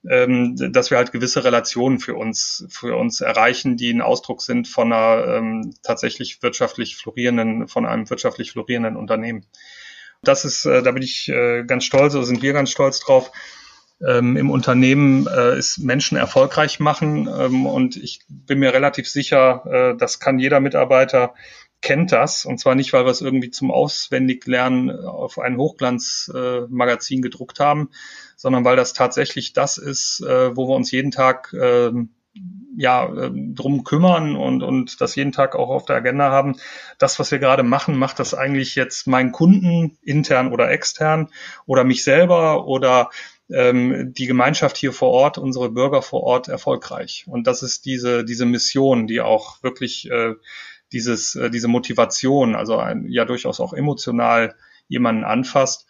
ähm, 0.09 0.57
dass 0.73 0.91
wir 0.91 0.99
halt 0.99 1.13
gewisse 1.13 1.45
Relationen 1.45 1.99
für 1.99 2.15
uns, 2.15 2.67
für 2.71 2.97
uns 2.97 3.21
erreichen, 3.21 3.77
die 3.77 3.93
ein 3.93 4.01
Ausdruck 4.01 4.43
sind 4.43 4.69
von 4.69 4.93
einer 4.93 5.27
ähm, 5.27 5.75
tatsächlich 5.83 6.43
wirtschaftlich 6.43 6.97
florierenden, 6.97 7.69
von 7.69 7.87
einem 7.87 8.09
wirtschaftlich 8.09 8.53
florierenden 8.53 8.97
Unternehmen. 8.97 9.45
Das 10.23 10.45
ist, 10.45 10.67
äh, 10.67 10.83
da 10.83 10.93
bin 10.93 11.03
ich 11.03 11.29
äh, 11.29 11.65
ganz 11.65 11.85
stolz, 11.85 12.15
oder 12.15 12.25
sind 12.25 12.43
wir 12.43 12.53
ganz 12.53 12.71
stolz 12.71 13.01
drauf, 13.01 13.31
ähm, 14.07 14.37
im 14.37 14.51
Unternehmen 14.51 15.27
äh, 15.27 15.59
ist 15.59 15.79
Menschen 15.79 16.17
erfolgreich 16.17 16.81
machen. 16.81 17.29
Ähm, 17.29 17.67
und 17.67 17.97
ich 17.97 18.21
bin 18.29 18.59
mir 18.59 18.73
relativ 18.73 19.09
sicher, 19.09 19.65
äh, 19.67 19.97
das 19.97 20.21
kann 20.21 20.39
jeder 20.39 20.61
Mitarbeiter 20.61 21.35
kennt 21.83 22.13
das. 22.13 22.45
Und 22.45 22.59
zwar 22.59 22.75
nicht, 22.75 22.93
weil 22.93 23.05
wir 23.05 23.11
es 23.11 23.23
irgendwie 23.23 23.51
zum 23.51 23.71
Auswendiglernen 23.71 24.91
auf 25.05 25.39
ein 25.39 25.57
Hochglanzmagazin 25.57 27.19
äh, 27.19 27.23
gedruckt 27.23 27.61
haben, 27.61 27.91
sondern 28.37 28.65
weil 28.65 28.77
das 28.77 28.93
tatsächlich 28.93 29.53
das 29.53 29.79
ist, 29.79 30.21
äh, 30.21 30.57
wo 30.57 30.69
wir 30.69 30.77
uns 30.77 30.91
jeden 30.91 31.11
Tag 31.11 31.53
äh, 31.53 31.91
ja, 32.77 33.07
äh, 33.07 33.31
drum 33.33 33.85
kümmern 33.85 34.37
und, 34.37 34.63
und 34.63 35.01
das 35.01 35.17
jeden 35.17 35.33
Tag 35.33 35.57
auch 35.57 35.69
auf 35.69 35.85
der 35.85 35.97
Agenda 35.97 36.31
haben. 36.31 36.57
Das, 36.99 37.19
was 37.19 37.31
wir 37.31 37.39
gerade 37.39 37.63
machen, 37.63 37.97
macht 37.97 38.19
das 38.19 38.35
eigentlich 38.35 38.75
jetzt 38.75 39.07
meinen 39.07 39.33
Kunden, 39.33 39.99
intern 40.03 40.53
oder 40.53 40.71
extern, 40.71 41.29
oder 41.67 41.85
mich 41.85 42.05
selber 42.05 42.67
oder 42.67 43.11
ähm, 43.53 44.13
die 44.15 44.27
Gemeinschaft 44.27 44.77
hier 44.77 44.93
vor 44.93 45.11
Ort, 45.11 45.39
unsere 45.39 45.71
Bürger 45.71 46.03
vor 46.03 46.23
Ort 46.23 46.49
erfolgreich. 46.49 47.25
Und 47.27 47.47
das 47.47 47.63
ist 47.63 47.85
diese, 47.85 48.25
diese 48.25 48.47
Mission, 48.47 49.07
die 49.07 49.21
auch 49.21 49.63
wirklich 49.63 50.11
äh, 50.11 50.35
dieses, 50.93 51.35
äh, 51.37 51.51
diese 51.51 51.69
Motivation, 51.69 52.55
also 52.55 52.79
ein, 52.79 53.07
ja 53.09 53.25
durchaus 53.25 53.61
auch 53.61 53.73
emotional 53.73 54.55
jemanden 54.89 55.25
anfasst 55.25 55.87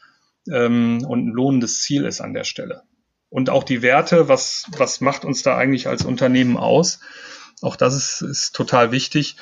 ähm, 0.50 1.04
und 1.06 1.28
ein 1.28 1.32
lohnendes 1.32 1.82
Ziel 1.82 2.04
ist 2.04 2.20
an 2.20 2.34
der 2.34 2.44
Stelle. 2.44 2.82
Und 3.28 3.48
auch 3.48 3.62
die 3.62 3.82
Werte, 3.82 4.28
was, 4.28 4.66
was 4.76 5.00
macht 5.00 5.24
uns 5.24 5.42
da 5.42 5.56
eigentlich 5.56 5.86
als 5.86 6.04
Unternehmen 6.04 6.56
aus? 6.56 7.00
Auch 7.62 7.76
das 7.76 7.94
ist, 7.94 8.22
ist 8.22 8.56
total 8.56 8.90
wichtig, 8.90 9.36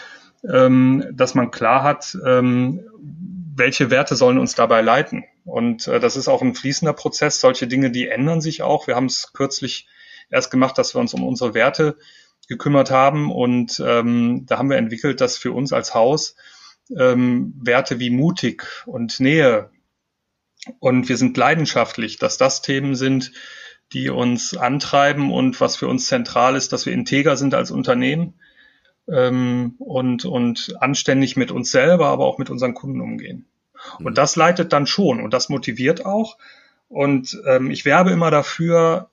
ähm, 0.48 1.04
dass 1.12 1.34
man 1.34 1.50
klar 1.50 1.82
hat, 1.82 2.16
ähm, 2.26 2.82
welche 3.54 3.90
Werte 3.90 4.14
sollen 4.14 4.38
uns 4.38 4.54
dabei 4.54 4.82
leiten. 4.82 5.24
Und 5.48 5.88
äh, 5.88 6.00
das 6.00 6.16
ist 6.16 6.28
auch 6.28 6.42
ein 6.42 6.54
fließender 6.54 6.92
Prozess. 6.92 7.40
Solche 7.40 7.66
Dinge, 7.66 7.90
die 7.90 8.08
ändern 8.08 8.40
sich 8.40 8.62
auch. 8.62 8.86
Wir 8.86 8.96
haben 8.96 9.06
es 9.06 9.32
kürzlich 9.32 9.88
erst 10.30 10.50
gemacht, 10.50 10.78
dass 10.78 10.94
wir 10.94 11.00
uns 11.00 11.14
um 11.14 11.26
unsere 11.26 11.54
Werte 11.54 11.96
gekümmert 12.48 12.90
haben. 12.90 13.32
Und 13.32 13.82
ähm, 13.84 14.44
da 14.46 14.58
haben 14.58 14.70
wir 14.70 14.76
entwickelt, 14.76 15.20
dass 15.20 15.36
für 15.36 15.52
uns 15.52 15.72
als 15.72 15.94
Haus 15.94 16.36
ähm, 16.96 17.54
Werte 17.60 17.98
wie 17.98 18.10
mutig 18.10 18.64
und 18.86 19.20
Nähe 19.20 19.70
und 20.80 21.08
wir 21.08 21.16
sind 21.16 21.36
leidenschaftlich, 21.36 22.18
dass 22.18 22.38
das 22.38 22.62
Themen 22.62 22.94
sind, 22.94 23.32
die 23.92 24.10
uns 24.10 24.56
antreiben 24.56 25.32
und 25.32 25.60
was 25.60 25.76
für 25.76 25.88
uns 25.88 26.06
zentral 26.06 26.56
ist, 26.56 26.72
dass 26.72 26.84
wir 26.84 26.92
integer 26.92 27.36
sind 27.36 27.54
als 27.54 27.70
Unternehmen 27.70 28.34
ähm, 29.08 29.76
und, 29.78 30.24
und 30.24 30.76
anständig 30.80 31.36
mit 31.36 31.50
uns 31.50 31.70
selber, 31.70 32.08
aber 32.08 32.26
auch 32.26 32.38
mit 32.38 32.50
unseren 32.50 32.74
Kunden 32.74 33.00
umgehen. 33.00 33.46
Und 33.98 34.10
mhm. 34.10 34.14
das 34.14 34.36
leitet 34.36 34.72
dann 34.72 34.86
schon 34.86 35.20
und 35.20 35.32
das 35.32 35.48
motiviert 35.48 36.04
auch. 36.04 36.38
Und 36.88 37.40
ähm, 37.46 37.70
ich 37.70 37.84
werbe 37.84 38.10
immer 38.10 38.30
dafür, 38.30 39.10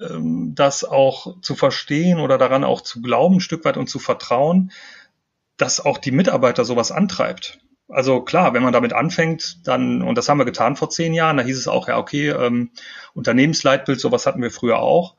ähm, 0.00 0.54
das 0.54 0.84
auch 0.84 1.40
zu 1.40 1.54
verstehen 1.54 2.20
oder 2.20 2.38
daran 2.38 2.64
auch 2.64 2.80
zu 2.80 3.02
glauben, 3.02 3.36
ein 3.36 3.40
Stück 3.40 3.64
weit 3.64 3.76
und 3.76 3.88
zu 3.88 3.98
vertrauen, 3.98 4.72
dass 5.56 5.84
auch 5.84 5.98
die 5.98 6.12
Mitarbeiter 6.12 6.64
sowas 6.64 6.90
antreibt. 6.90 7.58
Also 7.88 8.20
klar, 8.20 8.52
wenn 8.52 8.62
man 8.62 8.72
damit 8.72 8.92
anfängt, 8.92 9.66
dann, 9.66 10.02
und 10.02 10.16
das 10.18 10.28
haben 10.28 10.38
wir 10.38 10.44
getan 10.44 10.76
vor 10.76 10.90
zehn 10.90 11.14
Jahren, 11.14 11.38
da 11.38 11.42
hieß 11.42 11.56
es 11.56 11.68
auch, 11.68 11.88
ja, 11.88 11.98
okay, 11.98 12.28
ähm, 12.28 12.70
Unternehmensleitbild, 13.14 13.98
sowas 13.98 14.26
hatten 14.26 14.42
wir 14.42 14.50
früher 14.50 14.78
auch, 14.78 15.16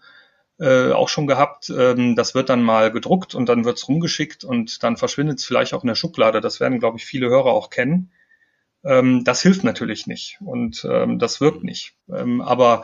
äh, 0.60 0.92
auch 0.92 1.10
schon 1.10 1.26
gehabt. 1.26 1.72
Ähm, 1.76 2.16
das 2.16 2.36
wird 2.36 2.50
dann 2.50 2.62
mal 2.62 2.92
gedruckt 2.92 3.34
und 3.34 3.50
dann 3.50 3.66
wird's 3.66 3.88
rumgeschickt 3.88 4.44
und 4.44 4.84
dann 4.84 4.98
verschwindet 4.98 5.40
es 5.40 5.46
vielleicht 5.46 5.74
auch 5.74 5.84
in 5.84 5.88
der 5.88 5.96
Schublade. 5.96 6.42
Das 6.42 6.60
werden, 6.60 6.80
glaube 6.80 6.98
ich, 6.98 7.06
viele 7.06 7.30
Hörer 7.30 7.52
auch 7.52 7.72
kennen. 7.72 8.12
Ähm, 8.84 9.24
das 9.24 9.42
hilft 9.42 9.64
natürlich 9.64 10.08
nicht 10.08 10.38
und 10.42 10.86
ähm, 10.90 11.20
das 11.20 11.42
wirkt 11.42 11.64
nicht. 11.64 11.96
Ähm, 12.14 12.42
aber 12.42 12.84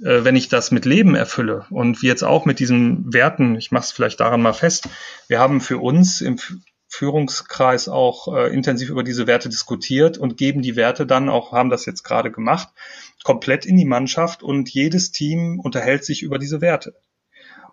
äh, 0.00 0.22
wenn 0.22 0.36
ich 0.36 0.48
das 0.48 0.70
mit 0.70 0.84
Leben 0.84 1.14
erfülle 1.14 1.66
und 1.70 2.02
wie 2.02 2.06
jetzt 2.06 2.22
auch 2.22 2.44
mit 2.44 2.60
diesen 2.60 3.12
Werten, 3.12 3.56
ich 3.56 3.72
mache 3.72 3.84
es 3.84 3.92
vielleicht 3.92 4.20
daran 4.20 4.42
mal 4.42 4.52
fest, 4.52 4.88
wir 5.26 5.40
haben 5.40 5.60
für 5.60 5.78
uns 5.78 6.20
im 6.20 6.38
Führungskreis 6.88 7.88
auch 7.88 8.32
äh, 8.32 8.54
intensiv 8.54 8.90
über 8.90 9.02
diese 9.02 9.26
Werte 9.26 9.48
diskutiert 9.48 10.16
und 10.16 10.36
geben 10.36 10.62
die 10.62 10.76
Werte 10.76 11.06
dann 11.06 11.28
auch, 11.28 11.50
haben 11.50 11.70
das 11.70 11.86
jetzt 11.86 12.04
gerade 12.04 12.30
gemacht, 12.30 12.68
komplett 13.24 13.66
in 13.66 13.76
die 13.76 13.84
Mannschaft 13.84 14.44
und 14.44 14.70
jedes 14.70 15.10
Team 15.10 15.58
unterhält 15.58 16.04
sich 16.04 16.22
über 16.22 16.38
diese 16.38 16.60
Werte. 16.60 16.94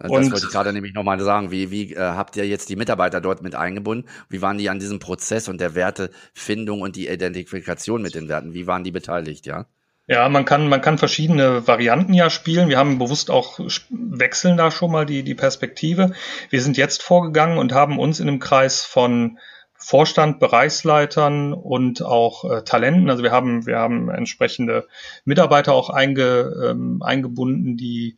Das 0.01 0.11
und, 0.11 0.31
wollte 0.31 0.45
ich 0.45 0.51
gerade 0.51 0.73
nämlich 0.73 0.93
nochmal 0.93 1.19
sagen. 1.19 1.51
Wie, 1.51 1.71
wie 1.71 1.93
äh, 1.93 1.99
habt 1.99 2.35
ihr 2.35 2.47
jetzt 2.47 2.69
die 2.69 2.75
Mitarbeiter 2.75 3.21
dort 3.21 3.41
mit 3.41 3.55
eingebunden? 3.55 4.07
Wie 4.29 4.41
waren 4.41 4.57
die 4.57 4.69
an 4.69 4.79
diesem 4.79 4.99
Prozess 4.99 5.47
und 5.47 5.61
der 5.61 5.75
Wertefindung 5.75 6.81
und 6.81 6.95
die 6.95 7.07
Identifikation 7.07 8.01
mit 8.01 8.15
den 8.15 8.27
Werten? 8.27 8.53
Wie 8.53 8.67
waren 8.67 8.83
die 8.83 8.91
beteiligt, 8.91 9.45
ja? 9.45 9.65
Ja, 10.07 10.27
man 10.27 10.43
kann, 10.45 10.67
man 10.67 10.81
kann 10.81 10.97
verschiedene 10.97 11.67
Varianten 11.67 12.13
ja 12.13 12.29
spielen. 12.29 12.67
Wir 12.67 12.77
haben 12.77 12.97
bewusst 12.97 13.29
auch 13.29 13.59
wechseln 13.89 14.57
da 14.57 14.71
schon 14.71 14.91
mal 14.91 15.05
die, 15.05 15.23
die 15.23 15.35
Perspektive. 15.35 16.11
Wir 16.49 16.61
sind 16.61 16.75
jetzt 16.75 17.03
vorgegangen 17.03 17.57
und 17.57 17.73
haben 17.73 17.99
uns 17.99 18.19
in 18.19 18.27
einem 18.27 18.39
Kreis 18.39 18.83
von 18.83 19.37
Vorstand, 19.73 20.39
Bereichsleitern 20.39 21.53
und 21.53 22.03
auch 22.03 22.43
äh, 22.43 22.63
Talenten. 22.63 23.09
Also 23.09 23.23
wir 23.23 23.31
haben, 23.31 23.65
wir 23.65 23.77
haben 23.77 24.09
entsprechende 24.09 24.87
Mitarbeiter 25.25 25.73
auch 25.73 25.89
einge, 25.89 26.69
ähm, 26.69 27.01
eingebunden, 27.01 27.77
die, 27.77 28.17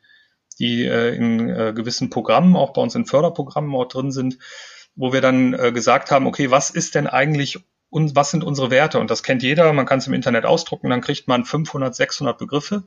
die 0.56 0.86
äh, 0.86 1.16
in 1.16 1.50
äh, 1.50 1.74
gewissen 1.76 2.10
Programmen, 2.10 2.56
auch 2.56 2.74
bei 2.74 2.82
uns 2.82 2.96
in 2.96 3.06
Förderprogrammen 3.06 3.74
auch 3.76 3.88
drin 3.88 4.12
sind, 4.12 4.38
wo 4.96 5.14
wir 5.14 5.22
dann 5.22 5.54
äh, 5.54 5.72
gesagt 5.72 6.12
haben, 6.12 6.28
okay, 6.28 6.52
was 6.52 6.70
ist 6.70 6.96
denn 6.96 7.08
eigentlich 7.08 7.60
und 7.90 8.16
was 8.16 8.32
sind 8.32 8.44
unsere 8.44 8.72
Werte? 8.72 9.00
Und 9.00 9.12
das 9.12 9.24
kennt 9.24 9.44
jeder, 9.44 9.72
man 9.74 9.86
kann 9.86 10.00
es 10.00 10.08
im 10.08 10.14
Internet 10.14 10.46
ausdrucken, 10.46 10.90
dann 10.90 11.02
kriegt 11.02 11.28
man 11.28 11.46
500, 11.46 11.94
600 11.96 12.38
Begriffe. 12.38 12.84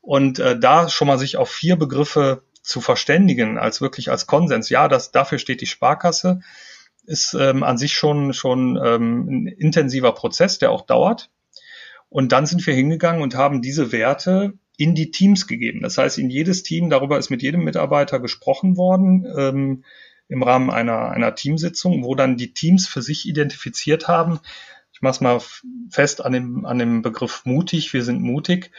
Und 0.00 0.38
äh, 0.38 0.58
da 0.58 0.88
schon 0.88 1.08
mal 1.08 1.18
sich 1.18 1.38
auf 1.38 1.50
vier 1.50 1.76
Begriffe 1.76 2.42
zu 2.60 2.80
verständigen, 2.80 3.58
als 3.58 3.80
wirklich 3.80 4.10
als 4.10 4.26
Konsens, 4.26 4.68
ja, 4.68 4.88
das, 4.88 5.12
dafür 5.12 5.38
steht 5.38 5.60
die 5.60 5.66
Sparkasse, 5.66 6.40
ist 7.06 7.34
ähm, 7.34 7.62
an 7.62 7.78
sich 7.78 7.94
schon, 7.94 8.32
schon 8.32 8.78
ähm, 8.82 9.28
ein 9.28 9.46
intensiver 9.46 10.12
Prozess, 10.12 10.58
der 10.58 10.70
auch 10.70 10.82
dauert. 10.82 11.30
Und 12.08 12.32
dann 12.32 12.46
sind 12.46 12.66
wir 12.66 12.74
hingegangen 12.74 13.22
und 13.22 13.34
haben 13.34 13.60
diese 13.60 13.92
Werte 13.92 14.54
in 14.76 14.94
die 14.94 15.10
Teams 15.10 15.46
gegeben. 15.46 15.82
Das 15.82 15.98
heißt, 15.98 16.18
in 16.18 16.30
jedes 16.30 16.62
Team, 16.62 16.90
darüber 16.90 17.18
ist 17.18 17.30
mit 17.30 17.42
jedem 17.42 17.64
Mitarbeiter 17.64 18.20
gesprochen 18.20 18.76
worden. 18.76 19.26
Ähm, 19.36 19.84
im 20.28 20.42
Rahmen 20.42 20.70
einer, 20.70 21.10
einer 21.10 21.34
Teamsitzung, 21.34 22.02
wo 22.04 22.14
dann 22.14 22.36
die 22.36 22.54
Teams 22.54 22.88
für 22.88 23.02
sich 23.02 23.26
identifiziert 23.26 24.08
haben. 24.08 24.40
Ich 24.92 25.02
mache 25.02 25.12
es 25.12 25.20
mal 25.20 25.40
fest 25.90 26.24
an 26.24 26.32
dem, 26.32 26.64
an 26.64 26.78
dem 26.78 27.02
Begriff 27.02 27.42
mutig. 27.44 27.92
Wir 27.92 28.04
sind 28.04 28.22
mutig. 28.22 28.70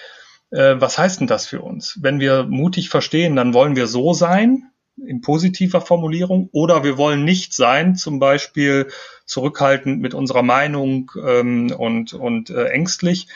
Äh, 0.52 0.76
was 0.80 0.98
heißt 0.98 1.20
denn 1.20 1.28
das 1.28 1.48
für 1.48 1.62
uns? 1.62 2.00
Wenn 2.02 2.20
wir 2.20 2.46
mutig 2.46 2.90
verstehen, 2.90 3.36
dann 3.36 3.54
wollen 3.54 3.76
wir 3.76 3.88
so 3.88 4.14
sein, 4.14 4.72
in 4.98 5.22
positiver 5.22 5.82
Formulierung, 5.82 6.50
oder 6.54 6.86
wir 6.86 6.98
wollen 6.98 7.26
nicht 7.26 7.54
sein, 7.54 7.96
zum 7.96 8.20
Beispiel 8.20 8.88
zurückhaltend 9.26 10.02
mit 10.02 10.14
unserer 10.14 10.44
Meinung 10.44 11.12
ähm, 11.22 11.72
und, 11.78 12.14
und 12.14 12.50
äh, 12.50 12.68
ängstlich. 12.68 13.28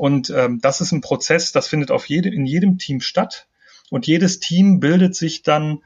Und 0.00 0.30
ähm, 0.30 0.62
das 0.62 0.80
ist 0.80 0.92
ein 0.92 1.02
Prozess, 1.02 1.52
das 1.52 1.68
findet 1.68 1.90
auf 1.90 2.06
jede, 2.06 2.30
in 2.30 2.46
jedem 2.46 2.78
Team 2.78 3.02
statt. 3.02 3.48
Und 3.90 4.06
jedes 4.06 4.40
Team 4.40 4.80
bildet 4.80 5.14
sich 5.14 5.42
dann 5.42 5.82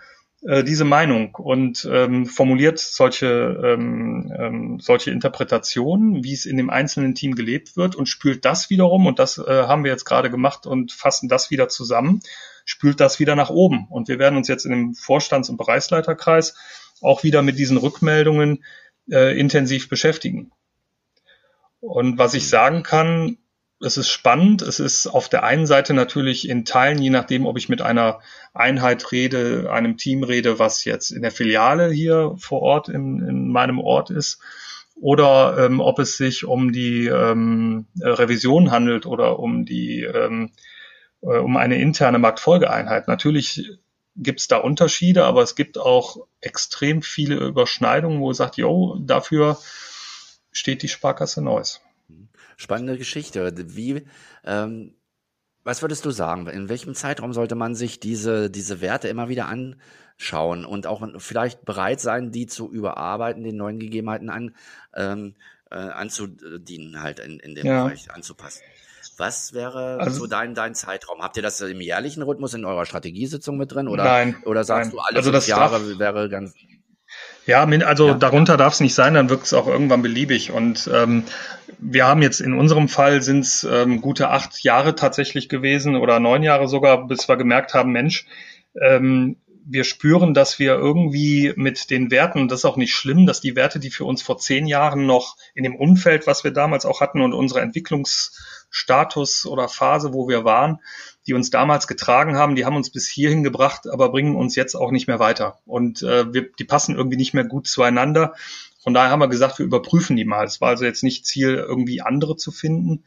äh, 0.46 0.62
diese 0.62 0.84
Meinung 0.84 1.34
und 1.34 1.84
ähm, 1.90 2.24
formuliert 2.24 2.78
solche, 2.78 3.26
ähm, 3.26 4.32
ähm, 4.38 4.78
solche 4.78 5.10
Interpretationen, 5.10 6.22
wie 6.22 6.32
es 6.32 6.46
in 6.46 6.56
dem 6.56 6.70
einzelnen 6.70 7.16
Team 7.16 7.34
gelebt 7.34 7.76
wird 7.76 7.96
und 7.96 8.06
spült 8.06 8.44
das 8.44 8.70
wiederum, 8.70 9.06
und 9.06 9.18
das 9.18 9.38
äh, 9.38 9.64
haben 9.64 9.82
wir 9.82 9.90
jetzt 9.90 10.04
gerade 10.04 10.30
gemacht 10.30 10.64
und 10.64 10.92
fassen 10.92 11.28
das 11.28 11.50
wieder 11.50 11.68
zusammen, 11.68 12.20
spült 12.64 13.00
das 13.00 13.18
wieder 13.18 13.34
nach 13.34 13.50
oben. 13.50 13.88
Und 13.90 14.06
wir 14.06 14.20
werden 14.20 14.36
uns 14.36 14.46
jetzt 14.46 14.64
in 14.64 14.70
dem 14.70 14.94
Vorstands- 14.94 15.48
und 15.48 15.56
Bereichsleiterkreis 15.56 16.54
auch 17.00 17.24
wieder 17.24 17.42
mit 17.42 17.58
diesen 17.58 17.78
Rückmeldungen 17.78 18.62
äh, 19.10 19.36
intensiv 19.36 19.88
beschäftigen. 19.88 20.52
Und 21.80 22.16
was 22.16 22.34
ich 22.34 22.48
sagen 22.48 22.84
kann, 22.84 23.38
es 23.84 23.96
ist 23.96 24.08
spannend. 24.08 24.62
Es 24.62 24.80
ist 24.80 25.06
auf 25.06 25.28
der 25.28 25.44
einen 25.44 25.66
Seite 25.66 25.94
natürlich 25.94 26.48
in 26.48 26.64
Teilen, 26.64 26.98
je 26.98 27.10
nachdem, 27.10 27.46
ob 27.46 27.58
ich 27.58 27.68
mit 27.68 27.82
einer 27.82 28.20
Einheit 28.52 29.12
rede, 29.12 29.70
einem 29.70 29.96
Team 29.96 30.24
rede, 30.24 30.58
was 30.58 30.84
jetzt 30.84 31.10
in 31.10 31.22
der 31.22 31.30
Filiale 31.30 31.90
hier 31.90 32.34
vor 32.38 32.62
Ort 32.62 32.88
in, 32.88 33.20
in 33.26 33.48
meinem 33.48 33.78
Ort 33.78 34.10
ist, 34.10 34.40
oder 34.94 35.56
ähm, 35.58 35.80
ob 35.80 35.98
es 35.98 36.16
sich 36.16 36.44
um 36.44 36.72
die 36.72 37.06
ähm, 37.06 37.86
Revision 38.00 38.70
handelt 38.70 39.06
oder 39.06 39.38
um 39.38 39.64
die 39.64 40.02
ähm, 40.02 40.52
äh, 41.20 41.38
um 41.38 41.56
eine 41.56 41.80
interne 41.80 42.18
Marktfolgeeinheit. 42.18 43.08
Natürlich 43.08 43.78
gibt 44.16 44.40
es 44.40 44.48
da 44.48 44.58
Unterschiede, 44.58 45.24
aber 45.24 45.42
es 45.42 45.56
gibt 45.56 45.78
auch 45.78 46.18
extrem 46.40 47.02
viele 47.02 47.36
Überschneidungen, 47.36 48.20
wo 48.20 48.30
es 48.30 48.36
sagt, 48.36 48.56
jo, 48.56 48.96
dafür 49.00 49.58
steht 50.52 50.82
die 50.82 50.88
Sparkasse 50.88 51.42
Neuss. 51.42 51.80
Spannende 52.56 52.98
Geschichte. 52.98 53.52
Wie, 53.76 54.06
ähm, 54.44 54.94
was 55.64 55.82
würdest 55.82 56.04
du 56.04 56.10
sagen? 56.10 56.46
In 56.46 56.68
welchem 56.68 56.94
Zeitraum 56.94 57.32
sollte 57.32 57.54
man 57.54 57.74
sich 57.74 57.98
diese, 57.98 58.50
diese 58.50 58.80
Werte 58.80 59.08
immer 59.08 59.28
wieder 59.28 59.48
anschauen 59.48 60.64
und 60.64 60.86
auch 60.86 61.02
vielleicht 61.18 61.64
bereit 61.64 62.00
sein, 62.00 62.30
die 62.30 62.46
zu 62.46 62.70
überarbeiten, 62.70 63.42
den 63.42 63.56
neuen 63.56 63.78
Gegebenheiten 63.78 64.30
an, 64.30 64.54
ähm, 64.94 65.34
äh, 65.70 65.76
anzudienen, 65.76 67.02
halt 67.02 67.18
in, 67.18 67.40
in 67.40 67.54
dem 67.54 67.66
ja. 67.66 67.84
Bereich 67.84 68.10
anzupassen? 68.10 68.62
Was 69.16 69.52
wäre 69.52 69.98
also, 70.00 70.20
so 70.20 70.26
dein, 70.26 70.54
dein 70.54 70.74
Zeitraum? 70.74 71.22
Habt 71.22 71.36
ihr 71.36 71.42
das 71.42 71.60
im 71.60 71.80
jährlichen 71.80 72.22
Rhythmus 72.22 72.54
in 72.54 72.64
eurer 72.64 72.84
Strategiesitzung 72.84 73.56
mit 73.56 73.72
drin? 73.72 73.86
Oder, 73.86 74.04
nein, 74.04 74.42
oder 74.44 74.64
sagst 74.64 74.88
nein. 74.88 74.96
du, 74.96 75.00
alle 75.00 75.16
also 75.18 75.30
fünf 75.30 75.46
Jahre 75.46 75.78
darf, 75.78 75.98
wäre 75.98 76.28
ganz. 76.28 76.54
Ja, 77.46 77.64
also 77.64 78.08
ja. 78.08 78.14
darunter 78.14 78.56
darf 78.56 78.74
es 78.74 78.80
nicht 78.80 78.94
sein, 78.94 79.14
dann 79.14 79.28
wirkt 79.28 79.44
es 79.44 79.52
auch 79.52 79.66
irgendwann 79.66 80.02
beliebig. 80.02 80.50
Und 80.50 80.88
ähm, 80.92 81.24
wir 81.78 82.06
haben 82.06 82.22
jetzt 82.22 82.40
in 82.40 82.54
unserem 82.54 82.88
Fall 82.88 83.22
sind 83.22 83.40
es 83.40 83.64
ähm, 83.70 84.00
gute 84.00 84.30
acht 84.30 84.62
Jahre 84.62 84.94
tatsächlich 84.94 85.48
gewesen 85.48 85.96
oder 85.96 86.20
neun 86.20 86.42
Jahre 86.42 86.68
sogar, 86.68 87.06
bis 87.06 87.28
wir 87.28 87.36
gemerkt 87.36 87.74
haben, 87.74 87.92
Mensch, 87.92 88.26
ähm, 88.80 89.36
wir 89.66 89.84
spüren, 89.84 90.34
dass 90.34 90.58
wir 90.58 90.74
irgendwie 90.74 91.52
mit 91.56 91.90
den 91.90 92.10
Werten, 92.10 92.48
das 92.48 92.60
ist 92.60 92.64
auch 92.64 92.76
nicht 92.76 92.94
schlimm, 92.94 93.26
dass 93.26 93.40
die 93.40 93.56
Werte, 93.56 93.78
die 93.78 93.90
für 93.90 94.04
uns 94.04 94.22
vor 94.22 94.36
zehn 94.38 94.66
Jahren 94.66 95.06
noch 95.06 95.36
in 95.54 95.64
dem 95.64 95.74
Umfeld, 95.74 96.26
was 96.26 96.44
wir 96.44 96.50
damals 96.50 96.84
auch 96.84 97.00
hatten 97.00 97.22
und 97.22 97.32
unserer 97.32 97.62
Entwicklungsstatus 97.62 99.46
oder 99.46 99.68
Phase, 99.68 100.12
wo 100.12 100.28
wir 100.28 100.44
waren, 100.44 100.80
die 101.26 101.34
uns 101.34 101.50
damals 101.50 101.86
getragen 101.86 102.36
haben, 102.36 102.54
die 102.54 102.64
haben 102.64 102.76
uns 102.76 102.90
bis 102.90 103.08
hierhin 103.08 103.42
gebracht, 103.42 103.88
aber 103.88 104.10
bringen 104.10 104.36
uns 104.36 104.56
jetzt 104.56 104.74
auch 104.74 104.90
nicht 104.90 105.06
mehr 105.06 105.18
weiter. 105.18 105.58
Und 105.64 106.02
äh, 106.02 106.32
wir, 106.32 106.50
die 106.58 106.64
passen 106.64 106.96
irgendwie 106.96 107.16
nicht 107.16 107.34
mehr 107.34 107.44
gut 107.44 107.66
zueinander. 107.66 108.34
Von 108.82 108.92
daher 108.92 109.10
haben 109.10 109.20
wir 109.20 109.28
gesagt, 109.28 109.58
wir 109.58 109.66
überprüfen 109.66 110.16
die 110.16 110.26
mal. 110.26 110.44
Es 110.44 110.60
war 110.60 110.68
also 110.68 110.84
jetzt 110.84 111.02
nicht 111.02 111.24
Ziel, 111.24 111.54
irgendwie 111.54 112.02
andere 112.02 112.36
zu 112.36 112.52
finden, 112.52 113.04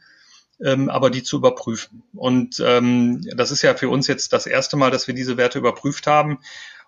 ähm, 0.60 0.88
aber 0.88 1.10
die 1.10 1.22
zu 1.22 1.36
überprüfen. 1.36 2.02
Und 2.12 2.60
ähm, 2.64 3.24
das 3.36 3.52
ist 3.52 3.62
ja 3.62 3.74
für 3.74 3.88
uns 3.88 4.08
jetzt 4.08 4.32
das 4.32 4.46
erste 4.46 4.76
Mal, 4.76 4.90
dass 4.90 5.06
wir 5.06 5.14
diese 5.14 5.36
Werte 5.36 5.60
überprüft 5.60 6.08
haben. 6.08 6.40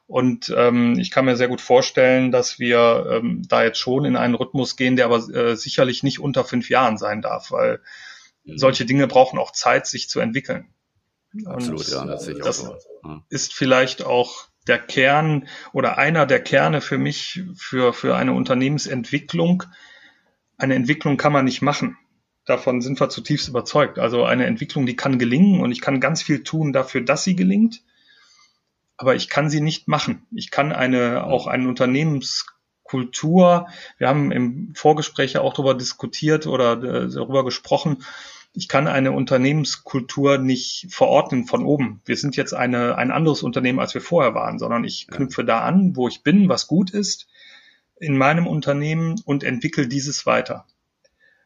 Und 0.09 0.53
ähm, 0.57 0.99
ich 0.99 1.13
kann 1.13 1.25
mir 1.25 1.37
sehr 1.37 1.47
gut 1.47 1.61
vorstellen, 1.61 2.33
dass 2.33 2.59
wir 2.59 3.07
ähm, 3.09 3.45
da 3.49 3.63
jetzt 3.63 3.79
schon 3.79 4.05
in 4.05 4.17
einen 4.17 4.35
Rhythmus 4.35 4.75
gehen, 4.75 4.97
der 4.97 5.05
aber 5.05 5.19
äh, 5.33 5.55
sicherlich 5.55 6.03
nicht 6.03 6.19
unter 6.19 6.45
fünf 6.45 6.69
Jahren 6.69 6.99
sein 6.99 7.23
darf, 7.23 7.53
weil 7.53 7.81
mhm. 8.43 8.59
solche 8.59 8.87
Dinge 8.87 9.07
brauchen 9.07 9.39
auch 9.39 9.53
Zeit, 9.53 9.87
sich 9.87 10.09
zu 10.09 10.19
entwickeln. 10.19 10.67
Absolut, 11.45 11.87
ja, 11.89 12.05
das 12.05 12.25
sehe 12.25 12.35
ich 12.35 12.43
das 12.43 12.65
auch 12.65 12.77
so. 13.03 13.23
Ist 13.29 13.55
vielleicht 13.55 14.05
auch 14.05 14.49
der 14.67 14.79
Kern 14.79 15.49
oder 15.73 15.99
einer 15.99 16.27
der 16.27 16.41
Kerne 16.41 16.81
für 16.81 16.99
mich 16.99 17.43
für, 17.57 17.93
für 17.93 18.17
eine 18.17 18.33
Unternehmensentwicklung. 18.33 19.65
Eine 20.59 20.75
Entwicklung 20.75 21.17
kann 21.17 21.33
man 21.33 21.45
nicht 21.45 21.63
machen. 21.63 21.97
Davon 22.47 22.81
sind 22.81 23.01
wir 23.01 23.09
zutiefst 23.09 23.49
überzeugt. 23.49 23.99
Also 23.99 24.25
eine 24.25 24.47
Entwicklung, 24.47 24.87
die 24.87 24.97
kann 24.97 25.19
gelingen 25.19 25.61
und 25.61 25.73
ich 25.73 25.81
kann 25.81 26.01
ganz 26.01 26.23
viel 26.23 26.43
tun 26.43 26.73
dafür, 26.73 27.03
dass 27.03 27.25
sie 27.25 27.37
gelingt. 27.37 27.83
Aber 28.97 29.15
ich 29.15 29.29
kann 29.29 29.51
sie 29.51 29.61
nicht 29.61 29.89
machen. 29.89 30.27
Ich 30.35 30.51
kann 30.51 30.73
eine, 30.73 31.25
auch 31.25 31.47
eine 31.47 31.69
Unternehmenskultur, 31.69 33.69
wir 33.99 34.09
haben 34.09 34.33
im 34.33 34.75
Vorgespräch 34.75 35.35
ja 35.35 35.41
auch 35.41 35.55
darüber 35.55 35.75
diskutiert 35.75 36.47
oder 36.47 36.73
äh, 36.73 37.09
darüber 37.09 37.45
gesprochen, 37.45 38.05
ich 38.53 38.69
kann 38.69 38.89
eine 38.89 39.13
Unternehmenskultur 39.13 40.39
nicht 40.39 40.89
verordnen 40.91 41.45
von 41.47 41.65
oben. 41.65 42.01
Wir 42.05 42.17
sind 42.17 42.37
jetzt 42.37 42.53
eine, 42.53 42.97
ein 42.97 43.13
anderes 43.13 43.43
Unternehmen, 43.43 43.79
als 43.79 43.95
wir 43.95 44.01
vorher 44.01 44.35
waren, 44.35 44.59
sondern 44.59 44.85
ich 44.85 45.07
knüpfe 45.07 45.45
da 45.45 45.61
an, 45.61 45.95
wo 45.95 46.09
ich 46.09 46.23
bin, 46.23 46.49
was 46.49 46.67
gut 46.67 46.91
ist 46.91 47.29
in 47.97 48.17
meinem 48.17 48.47
Unternehmen 48.47 49.21
und 49.25 49.45
entwickle 49.45 49.87
dieses 49.87 50.27
weiter. 50.27 50.67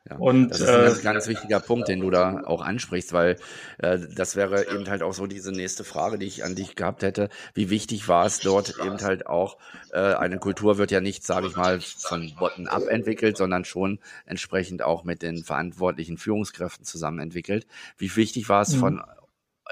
Ja, 0.08 0.16
und 0.18 0.50
das 0.50 0.60
ist 0.60 0.68
ein 0.68 0.84
ganz, 0.84 0.98
äh, 0.98 1.02
ganz 1.02 1.28
wichtiger 1.28 1.60
Punkt, 1.60 1.88
den 1.88 2.00
du 2.00 2.10
da 2.10 2.42
auch 2.44 2.60
ansprichst, 2.60 3.14
weil 3.14 3.38
äh, 3.78 3.98
das 4.14 4.36
wäre 4.36 4.70
eben 4.70 4.86
halt 4.90 5.02
auch 5.02 5.14
so 5.14 5.26
diese 5.26 5.50
nächste 5.50 5.82
Frage, 5.82 6.18
die 6.18 6.26
ich 6.26 6.44
an 6.44 6.54
dich 6.54 6.76
gehabt 6.76 7.02
hätte. 7.02 7.30
Wie 7.54 7.70
wichtig 7.70 8.06
war 8.06 8.26
es 8.26 8.40
dort 8.40 8.74
eben 8.84 9.00
halt 9.00 9.26
auch, 9.26 9.56
äh, 9.92 9.98
eine 9.98 10.38
Kultur 10.38 10.76
wird 10.76 10.90
ja 10.90 11.00
nicht, 11.00 11.24
sage 11.24 11.46
ich 11.46 11.56
mal, 11.56 11.80
von 11.80 12.34
bottom-up 12.38 12.86
entwickelt, 12.88 13.38
sondern 13.38 13.64
schon 13.64 13.98
entsprechend 14.26 14.82
auch 14.82 15.04
mit 15.04 15.22
den 15.22 15.42
verantwortlichen 15.42 16.18
Führungskräften 16.18 16.84
zusammen 16.84 17.20
entwickelt. 17.20 17.66
Wie 17.96 18.14
wichtig 18.14 18.50
war 18.50 18.60
es 18.60 18.74
mhm. 18.74 18.80
von 18.80 19.02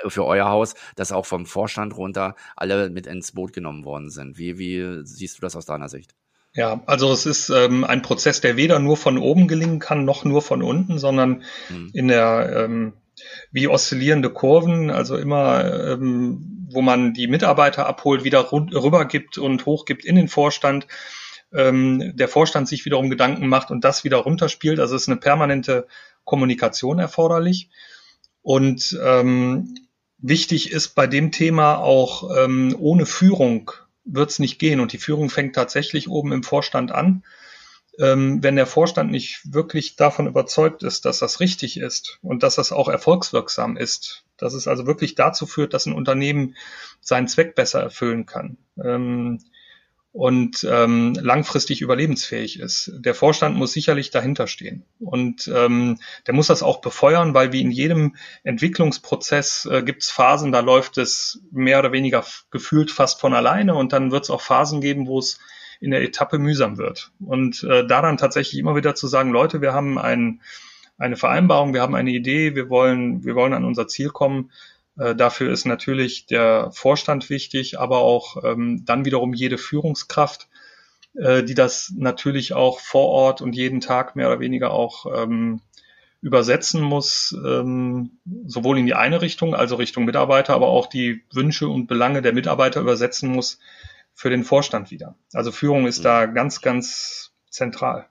für 0.09 0.25
euer 0.25 0.49
Haus, 0.49 0.75
dass 0.97 1.13
auch 1.13 1.27
vom 1.27 1.45
Vorstand 1.45 1.95
runter 1.95 2.37
alle 2.57 2.89
mit 2.89 3.07
ins 3.07 3.33
Boot 3.33 3.53
genommen 3.53 3.85
worden 3.85 4.09
sind. 4.09 4.39
Wie, 4.39 4.59
wie 4.59 5.05
siehst 5.05 5.37
du 5.37 5.43
das 5.43 5.55
aus 5.55 5.67
deiner 5.67 5.91
Sicht? 5.91 6.15
Ja, 6.55 6.83
also 6.87 7.13
es 7.13 7.25
ist 7.25 7.49
ähm, 7.49 7.85
ein 7.85 8.03
Prozess, 8.03 8.43
der 8.43 8.57
weder 8.57 8.79
nur 8.79 8.99
von 8.99 9.17
oben 9.17 9.49
gelingen 9.49 9.79
kann, 9.79 10.05
noch 10.05 10.25
nur 10.25 10.43
von 10.43 10.63
unten, 10.63 10.99
sondern 10.99 11.45
mhm. 11.71 11.91
in 11.95 12.09
der 12.09 12.65
ähm, 12.65 12.93
wie 13.51 13.69
oszillierende 13.69 14.31
Kurven, 14.31 14.91
also 14.91 15.17
immer, 15.17 15.93
ähm, 15.93 16.69
wo 16.71 16.83
man 16.83 17.15
die 17.15 17.27
Mitarbeiter 17.27 17.87
abholt, 17.87 18.25
wieder 18.25 18.53
rübergibt 18.53 19.39
und 19.39 19.65
hochgibt 19.67 20.05
in 20.05 20.17
den 20.17 20.29
Vorstand, 20.29 20.87
ähm, 21.53 22.13
der 22.17 22.29
Vorstand 22.29 22.69
sich 22.69 22.85
wiederum 22.85 23.11
Gedanken 23.11 23.47
macht 23.49 23.71
und 23.71 23.85
das 23.85 24.05
wieder 24.05 24.19
runterspielt. 24.19 24.81
Also 24.81 24.97
es 24.97 25.03
ist 25.03 25.09
eine 25.09 25.21
permanente 25.21 25.87
Kommunikation 26.25 26.99
erforderlich. 26.99 27.69
Und 28.43 28.99
ähm, 29.03 29.75
wichtig 30.19 30.73
ist 30.73 30.95
bei 30.95 31.07
dem 31.07 31.31
Thema 31.31 31.77
auch 31.77 32.31
ähm, 32.37 32.75
ohne 32.79 33.07
Führung 33.07 33.71
wird 34.05 34.31
es 34.31 34.39
nicht 34.39 34.59
gehen. 34.59 34.81
Und 34.81 34.93
die 34.93 34.99
Führung 34.99 35.31
fängt 35.31 35.55
tatsächlich 35.55 36.09
oben 36.09 36.33
im 36.33 36.43
Vorstand 36.43 36.93
an. 36.93 37.25
Ähm, 37.99 38.43
wenn 38.43 38.57
der 38.57 38.67
Vorstand 38.67 39.11
nicht 39.11 39.53
wirklich 39.53 39.97
davon 39.97 40.27
überzeugt 40.27 40.83
ist, 40.83 41.05
dass 41.05 41.19
das 41.19 41.41
richtig 41.41 41.79
ist 41.79 42.19
und 42.23 42.43
dass 42.43 42.55
das 42.55 42.73
auch 42.73 42.89
erfolgswirksam 42.89 43.77
ist, 43.77 44.25
dass 44.39 44.55
es 44.55 44.67
also 44.67 44.87
wirklich 44.87 45.15
dazu 45.15 45.47
führt, 45.47 45.75
dass 45.75 45.85
ein 45.85 45.93
Unternehmen 45.93 46.57
seinen 47.01 47.29
Zweck 47.29 47.55
besser 47.55 47.83
erfüllen 47.83 48.25
kann, 48.25 48.57
ähm, 48.83 49.41
und 50.13 50.67
ähm, 50.71 51.15
langfristig 51.21 51.81
überlebensfähig 51.81 52.61
ist. 52.61 52.93
Der 52.99 53.15
Vorstand 53.15 53.57
muss 53.57 53.73
sicherlich 53.73 54.11
dahinter 54.11 54.47
stehen 54.47 54.85
und 54.99 55.51
ähm, 55.55 55.99
der 56.27 56.35
muss 56.35 56.49
das 56.49 56.63
auch 56.63 56.83
befeuern, 56.83 57.33
weil 57.33 57.53
wie 57.53 57.63
in 57.63 57.71
jedem 57.71 58.17
Entwicklungsprozess 58.45 59.67
äh, 59.71 59.83
gibt 59.83 60.03
es 60.03 60.11
Phasen, 60.11 60.53
da 60.53 60.61
läuft 60.61 60.99
es 60.99 61.41
mehr 61.51 61.79
oder 61.79 61.93
weniger 61.93 62.25
gefühlt 62.51 62.91
fast 62.91 63.21
von 63.21 63.33
alleine 63.33 63.75
und 63.75 63.95
dann 63.95 64.13
wird 64.13 64.25
es 64.25 64.31
auch 64.31 64.43
Phasen 64.43 64.83
geben, 64.83 65.07
wo 65.07 65.19
es 65.19 65.39
in 65.81 65.91
der 65.91 66.03
Etappe 66.03 66.39
mühsam 66.39 66.77
wird. 66.77 67.11
Und 67.19 67.65
äh, 67.65 67.87
da 67.87 68.03
dann 68.03 68.19
tatsächlich 68.19 68.61
immer 68.61 68.77
wieder 68.77 68.95
zu 68.95 69.09
sagen, 69.09 69.33
Leute, 69.33 69.63
wir 69.63 69.73
haben 69.73 69.99
ein, 69.99 70.41
eine 70.97 71.17
Vereinbarung, 71.17 71.75
wir 71.75 71.81
haben 71.81 71.97
eine 71.97 72.11
Idee, 72.11 72.55
wir 72.55 72.69
wollen, 72.69 73.25
wir 73.25 73.35
wollen 73.35 73.53
an 73.53 73.65
unser 73.65 73.89
Ziel 73.89 74.11
kommen, 74.11 74.53
dafür 74.97 75.53
ist 75.53 75.65
natürlich 75.65 76.27
der 76.27 76.71
Vorstand 76.73 77.31
wichtig, 77.31 77.79
aber 77.79 77.99
auch 77.99 78.45
ähm, 78.45 78.85
dann 78.85 79.05
wiederum 79.05 79.33
jede 79.33 79.57
Führungskraft, 79.57 80.49
äh, 81.15 81.43
die 81.43 81.55
das 81.55 81.93
natürlich 81.97 82.53
auch 82.55 82.81
vor 82.81 83.09
Ort 83.09 83.41
und 83.43 83.55
jeden 83.55 83.81
Tag 83.81 84.17
mehr 84.17 84.29
oder 84.29 84.41
weniger 84.41 84.71
auch 84.71 85.07
ähm, 85.15 85.61
übersetzen 86.23 86.81
muss, 86.81 87.37
ähm, 87.45 88.19
sowohl 88.47 88.79
in 88.79 88.87
die 88.87 88.95
eine 88.95 89.21
Richtung, 89.21 89.55
also 89.55 89.75
Richtung 89.77 90.05
Mitarbeiter, 90.05 90.55
aber 90.55 90.69
auch 90.69 90.87
die 90.87 91.25
Wünsche 91.33 91.69
und 91.69 91.89
Belange 91.89 92.23
der 92.23 92.33
Mitarbeiter 92.33 92.81
übersetzen 92.81 93.29
muss 93.29 93.59
für 94.15 94.31
den 94.31 94.45
Vorstand 94.45 94.91
wieder. 94.91 95.17
Also 95.33 95.51
Führung 95.51 95.87
ist 95.87 96.05
da 96.05 96.27
ganz, 96.27 96.61
ganz 96.61 97.33
zentral. 97.51 98.07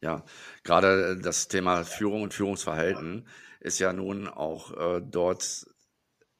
Ja, 0.00 0.22
gerade 0.62 1.18
das 1.18 1.48
Thema 1.48 1.84
Führung 1.84 2.22
und 2.22 2.34
Führungsverhalten 2.34 3.26
ist 3.60 3.80
ja 3.80 3.92
nun 3.92 4.28
auch 4.28 4.70
äh, 4.76 5.02
dort 5.02 5.66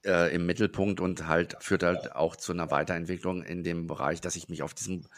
äh, 0.05 0.35
im 0.35 0.47
Mittelpunkt 0.47 1.01
und 1.01 1.27
halt 1.27 1.57
führt 1.61 1.83
halt 1.83 2.15
auch 2.15 2.37
zu 2.37 2.53
einer 2.53 2.71
Weiterentwicklung 2.71 3.43
in 3.43 3.63
dem 3.63 3.87
Bereich, 3.87 4.21
dass 4.21 4.37
ich 4.37 4.49
mich 4.49 4.63
auf 4.63 4.75
diesen 4.75 5.09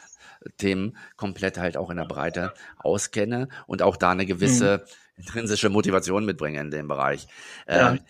Themen 0.58 0.96
komplett 1.16 1.58
halt 1.58 1.76
auch 1.76 1.90
in 1.90 1.96
der 1.96 2.04
Breite 2.04 2.52
auskenne 2.78 3.48
und 3.66 3.82
auch 3.82 3.96
da 3.96 4.10
eine 4.10 4.26
gewisse 4.26 4.84
mhm. 4.84 5.22
intrinsische 5.22 5.68
Motivation 5.68 6.24
mitbringe 6.24 6.60
in 6.60 6.70
dem 6.70 6.88
Bereich. 6.88 7.26
Ja. 7.68 7.92
Ähm, 7.92 8.00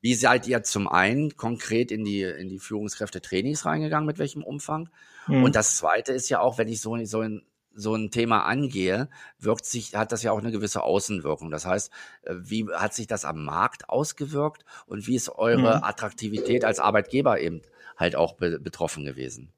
wie 0.00 0.14
seid 0.14 0.46
ihr 0.46 0.62
zum 0.62 0.86
einen 0.86 1.34
konkret 1.36 1.90
in 1.90 2.04
die, 2.04 2.22
in 2.22 2.50
die 2.50 2.58
Führungskräfte-Trainings 2.58 3.64
reingegangen, 3.64 4.06
mit 4.06 4.18
welchem 4.18 4.42
Umfang? 4.42 4.90
Mhm. 5.26 5.44
Und 5.44 5.56
das 5.56 5.78
zweite 5.78 6.12
ist 6.12 6.28
ja 6.28 6.40
auch, 6.40 6.58
wenn 6.58 6.68
ich 6.68 6.82
so, 6.82 7.02
so 7.06 7.22
in 7.22 7.42
so 7.74 7.94
ein 7.94 8.10
Thema 8.10 8.44
angehe, 8.44 9.08
wirkt 9.38 9.66
sich, 9.66 9.94
hat 9.94 10.12
das 10.12 10.22
ja 10.22 10.32
auch 10.32 10.38
eine 10.38 10.52
gewisse 10.52 10.82
Außenwirkung. 10.82 11.50
Das 11.50 11.66
heißt, 11.66 11.90
äh, 12.22 12.34
wie 12.38 12.66
hat 12.72 12.94
sich 12.94 13.06
das 13.06 13.24
am 13.24 13.44
Markt 13.44 13.88
ausgewirkt 13.88 14.64
und 14.86 15.06
wie 15.06 15.16
ist 15.16 15.28
eure 15.30 15.78
mhm. 15.78 15.84
Attraktivität 15.84 16.64
als 16.64 16.78
Arbeitgeber 16.78 17.40
eben 17.40 17.62
halt 17.96 18.16
auch 18.16 18.34
be 18.34 18.58
betroffen 18.58 19.04
gewesen? 19.04 19.52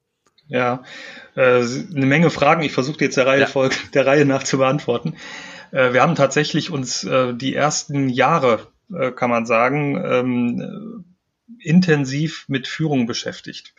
Ja, 0.47 0.83
äh, 1.35 1.61
eine 1.61 2.05
Menge 2.05 2.29
Fragen. 2.29 2.63
Ich 2.63 2.71
versuche 2.71 3.01
jetzt 3.01 3.17
der 3.17 3.27
Reihe, 3.27 3.41
ja. 3.41 3.47
Folge, 3.47 3.75
der 3.93 4.05
Reihe 4.05 4.25
nach 4.25 4.43
zu 4.43 4.57
beantworten. 4.57 5.15
Äh, 5.71 5.93
wir 5.93 6.01
haben 6.01 6.15
tatsächlich 6.15 6.71
uns 6.71 7.03
äh, 7.03 7.33
die 7.33 7.53
ersten 7.53 8.09
Jahre, 8.09 8.67
äh, 8.93 9.11
kann 9.11 9.29
man 9.29 9.45
sagen, 9.45 10.01
ähm, 10.03 11.15
intensiv 11.59 12.45
mit 12.47 12.67
Führung 12.67 13.07
beschäftigt. 13.07 13.73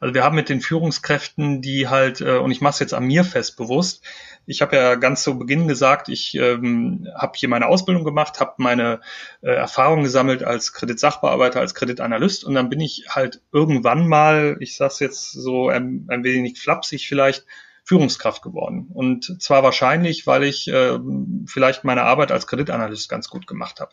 Also 0.00 0.14
wir 0.14 0.24
haben 0.24 0.36
mit 0.36 0.48
den 0.48 0.60
Führungskräften, 0.60 1.60
die 1.62 1.88
halt, 1.88 2.20
äh, 2.20 2.38
und 2.38 2.50
ich 2.50 2.60
mache 2.60 2.72
es 2.72 2.78
jetzt 2.78 2.94
an 2.94 3.04
mir 3.04 3.24
fest 3.24 3.56
bewusst, 3.56 4.02
ich 4.46 4.62
habe 4.62 4.76
ja 4.76 4.94
ganz 4.94 5.22
zu 5.22 5.38
Beginn 5.38 5.68
gesagt, 5.68 6.08
ich 6.08 6.34
ähm, 6.34 7.06
habe 7.14 7.32
hier 7.36 7.50
meine 7.50 7.66
Ausbildung 7.66 8.04
gemacht, 8.04 8.40
habe 8.40 8.54
meine 8.56 9.00
äh, 9.42 9.50
Erfahrung 9.50 10.02
gesammelt 10.02 10.42
als 10.42 10.72
Kreditsachbearbeiter, 10.72 11.60
als 11.60 11.74
Kreditanalyst 11.74 12.44
und 12.44 12.54
dann 12.54 12.70
bin 12.70 12.80
ich 12.80 13.04
halt 13.10 13.42
irgendwann 13.52 14.08
mal, 14.08 14.56
ich 14.60 14.76
sage 14.76 14.92
es 14.92 15.00
jetzt 15.00 15.32
so 15.32 15.68
ein, 15.68 16.06
ein 16.08 16.24
wenig 16.24 16.58
flapsig 16.58 17.06
vielleicht, 17.06 17.44
Führungskraft 17.88 18.42
geworden. 18.42 18.90
Und 18.92 19.42
zwar 19.42 19.62
wahrscheinlich, 19.62 20.26
weil 20.26 20.44
ich 20.44 20.68
äh, 20.68 20.98
vielleicht 21.46 21.84
meine 21.84 22.02
Arbeit 22.02 22.30
als 22.30 22.46
Kreditanalyst 22.46 23.08
ganz 23.08 23.30
gut 23.30 23.46
gemacht 23.46 23.80
habe. 23.80 23.92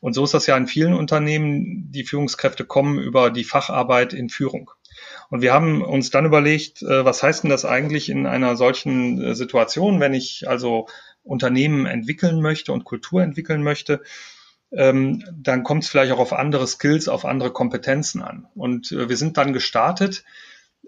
Und 0.00 0.14
so 0.14 0.24
ist 0.24 0.32
das 0.32 0.46
ja 0.46 0.56
in 0.56 0.66
vielen 0.66 0.94
Unternehmen. 0.94 1.90
Die 1.90 2.04
Führungskräfte 2.04 2.64
kommen 2.64 2.98
über 2.98 3.30
die 3.30 3.44
Facharbeit 3.44 4.14
in 4.14 4.30
Führung. 4.30 4.70
Und 5.30 5.42
wir 5.42 5.52
haben 5.52 5.82
uns 5.82 6.10
dann 6.10 6.26
überlegt, 6.26 6.82
äh, 6.82 7.04
was 7.04 7.22
heißt 7.22 7.42
denn 7.42 7.50
das 7.50 7.64
eigentlich 7.64 8.08
in 8.08 8.26
einer 8.26 8.56
solchen 8.56 9.22
äh, 9.22 9.34
Situation, 9.34 10.00
wenn 10.00 10.14
ich 10.14 10.48
also 10.48 10.86
Unternehmen 11.22 11.86
entwickeln 11.86 12.40
möchte 12.40 12.72
und 12.72 12.84
Kultur 12.84 13.22
entwickeln 13.22 13.62
möchte, 13.62 14.02
ähm, 14.72 15.24
dann 15.32 15.62
kommt 15.62 15.84
es 15.84 15.88
vielleicht 15.88 16.12
auch 16.12 16.18
auf 16.18 16.32
andere 16.32 16.66
Skills, 16.66 17.08
auf 17.08 17.24
andere 17.24 17.52
Kompetenzen 17.52 18.22
an. 18.22 18.46
Und 18.54 18.92
äh, 18.92 19.08
wir 19.08 19.16
sind 19.16 19.36
dann 19.36 19.52
gestartet, 19.52 20.24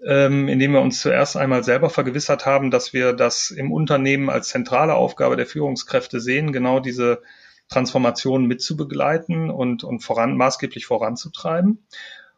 ähm, 0.05 0.47
indem 0.47 0.73
wir 0.73 0.81
uns 0.81 1.01
zuerst 1.01 1.37
einmal 1.37 1.63
selber 1.63 1.89
vergewissert 1.89 2.45
haben, 2.45 2.71
dass 2.71 2.93
wir 2.93 3.13
das 3.13 3.51
im 3.51 3.71
Unternehmen 3.71 4.29
als 4.29 4.49
zentrale 4.49 4.93
Aufgabe 4.93 5.35
der 5.35 5.45
Führungskräfte 5.45 6.19
sehen, 6.19 6.51
genau 6.51 6.79
diese 6.79 7.21
Transformation 7.67 8.45
mitzubegleiten 8.45 9.49
und, 9.49 9.83
und 9.83 9.99
voran, 9.99 10.37
maßgeblich 10.37 10.85
voranzutreiben. 10.85 11.85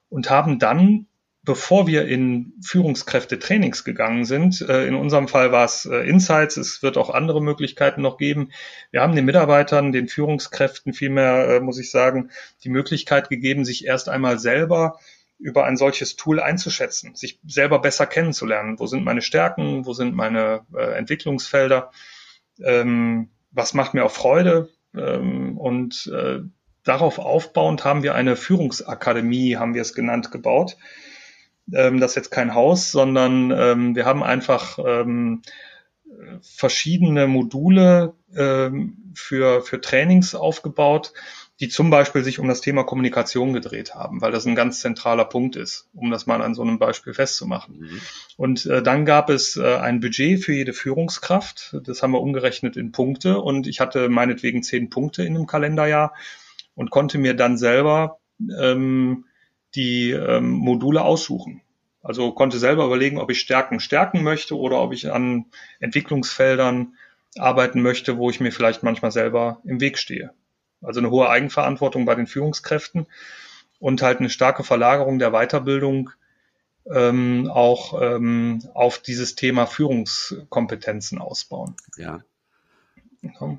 Und 0.10 0.29
haben 0.29 0.60
dann 0.60 1.07
bevor 1.43 1.88
wir 1.88 2.08
in 2.08 2.54
Führungskräfte-Trainings 2.63 3.84
gegangen 3.84 4.25
sind, 4.25 4.62
äh, 4.62 4.86
in 4.86 4.95
unserem 4.95 5.27
Fall 5.27 5.51
war 5.51 5.65
es 5.65 5.86
äh, 5.86 6.08
Insights, 6.08 6.58
es 6.58 6.84
wird 6.84 6.97
auch 6.97 7.10
andere 7.10 7.41
Möglichkeiten 7.41 8.01
noch 8.01 8.17
geben. 8.17 8.51
Wir 8.91 9.01
haben 9.01 9.15
den 9.15 9.25
Mitarbeitern, 9.25 9.91
den 9.91 10.08
Führungskräften 10.08 10.93
vielmehr, 10.93 11.47
äh, 11.47 11.60
muss 11.60 11.80
ich 11.80 11.89
sagen, 11.89 12.30
die 12.63 12.69
Möglichkeit 12.69 13.30
gegeben, 13.30 13.65
sich 13.65 13.86
erst 13.86 14.08
einmal 14.08 14.38
selber 14.38 14.99
über 15.39 15.65
ein 15.65 15.77
solches 15.77 16.15
Tool 16.15 16.39
einzuschätzen, 16.39 17.15
sich 17.15 17.39
selber 17.47 17.80
besser 17.80 18.06
kennenzulernen. 18.06 18.77
Wo 18.77 18.86
sind 18.86 19.04
meine 19.04 19.23
Stärken? 19.23 19.88
Wo 19.88 19.93
sind 19.93 20.15
meine 20.15 20.62
Entwicklungsfelder? 20.71 21.89
Ähm, 22.63 23.32
was 23.49 23.73
macht 23.73 23.95
mir 23.95 24.06
auch 24.06 24.12
Freude? 24.12 24.69
Ähm, 24.95 25.58
und 25.58 26.12
darauf 26.84 27.17
aufbauend 27.17 27.84
haben 27.84 28.04
wir 28.04 28.13
eine 28.13 28.36
Führungsakademie, 28.36 29.56
haben 29.56 29.73
wir 29.73 29.82
es 29.82 29.95
genannt, 29.95 30.32
gebaut 30.32 30.77
ähm, 31.73 31.99
das 31.99 32.12
ist 32.12 32.15
jetzt 32.15 32.31
kein 32.31 32.53
Haus, 32.53 32.91
sondern 32.91 33.51
ähm, 33.51 33.95
wir 33.95 34.05
haben 34.05 34.23
einfach 34.23 34.79
ähm, 34.84 35.41
verschiedene 36.41 37.27
Module 37.27 38.13
ähm, 38.36 39.13
für, 39.15 39.62
für 39.62 39.81
Trainings 39.81 40.36
aufgebaut, 40.36 41.13
die 41.60 41.69
zum 41.69 41.91
Beispiel 41.91 42.23
sich 42.23 42.39
um 42.39 42.47
das 42.47 42.62
Thema 42.62 42.84
Kommunikation 42.84 43.53
gedreht 43.53 43.93
haben, 43.93 44.19
weil 44.19 44.31
das 44.31 44.45
ein 44.45 44.55
ganz 44.55 44.79
zentraler 44.79 45.25
Punkt 45.25 45.55
ist, 45.55 45.89
um 45.93 46.10
das 46.10 46.25
mal 46.25 46.41
an 46.41 46.55
so 46.55 46.63
einem 46.63 46.79
Beispiel 46.79 47.13
festzumachen. 47.13 47.79
Mhm. 47.81 48.01
Und 48.36 48.65
äh, 48.65 48.81
dann 48.81 49.05
gab 49.05 49.29
es 49.29 49.57
äh, 49.57 49.75
ein 49.75 49.99
Budget 49.99 50.43
für 50.43 50.53
jede 50.53 50.73
Führungskraft. 50.73 51.77
Das 51.84 52.01
haben 52.01 52.12
wir 52.12 52.21
umgerechnet 52.21 52.77
in 52.77 52.91
Punkte 52.91 53.39
und 53.39 53.67
ich 53.67 53.79
hatte 53.79 54.10
meinetwegen 54.10 54.63
zehn 54.63 54.89
Punkte 54.89 55.23
in 55.23 55.36
einem 55.36 55.45
Kalenderjahr 55.45 56.13
und 56.73 56.89
konnte 56.89 57.19
mir 57.19 57.36
dann 57.36 57.57
selber 57.57 58.19
ähm, 58.60 59.25
die 59.75 60.12
ähm, 60.12 60.51
Module 60.51 61.01
aussuchen. 61.01 61.62
Also 62.03 62.31
konnte 62.31 62.57
selber 62.57 62.86
überlegen, 62.86 63.19
ob 63.19 63.29
ich 63.29 63.39
Stärken 63.39 63.79
stärken 63.79 64.23
möchte 64.23 64.57
oder 64.57 64.81
ob 64.81 64.91
ich 64.91 65.12
an 65.12 65.45
Entwicklungsfeldern 65.79 66.95
arbeiten 67.38 67.81
möchte, 67.81 68.17
wo 68.17 68.29
ich 68.29 68.39
mir 68.39 68.51
vielleicht 68.51 68.84
manchmal 68.84 69.12
selber 69.12 69.62
im 69.63 69.79
Weg 69.79 69.97
stehe. 69.97 70.34
Also 70.81 70.99
eine 70.99 71.12
hohe 71.12 71.29
Eigenverantwortung 71.29 72.05
bei 72.05 72.15
den 72.15 72.27
Führungskräften 72.27 73.05
und 73.79 74.01
halt 74.01 74.19
eine 74.19 74.29
starke 74.29 74.63
Verlagerung 74.63 75.19
der 75.19 75.31
Weiterbildung 75.31 76.10
ähm, 76.91 77.49
auch 77.51 78.01
ähm, 78.01 78.63
auf 78.73 78.99
dieses 78.99 79.36
Thema 79.36 79.67
Führungskompetenzen 79.67 81.19
ausbauen. 81.19 81.75
Ja. 81.97 82.23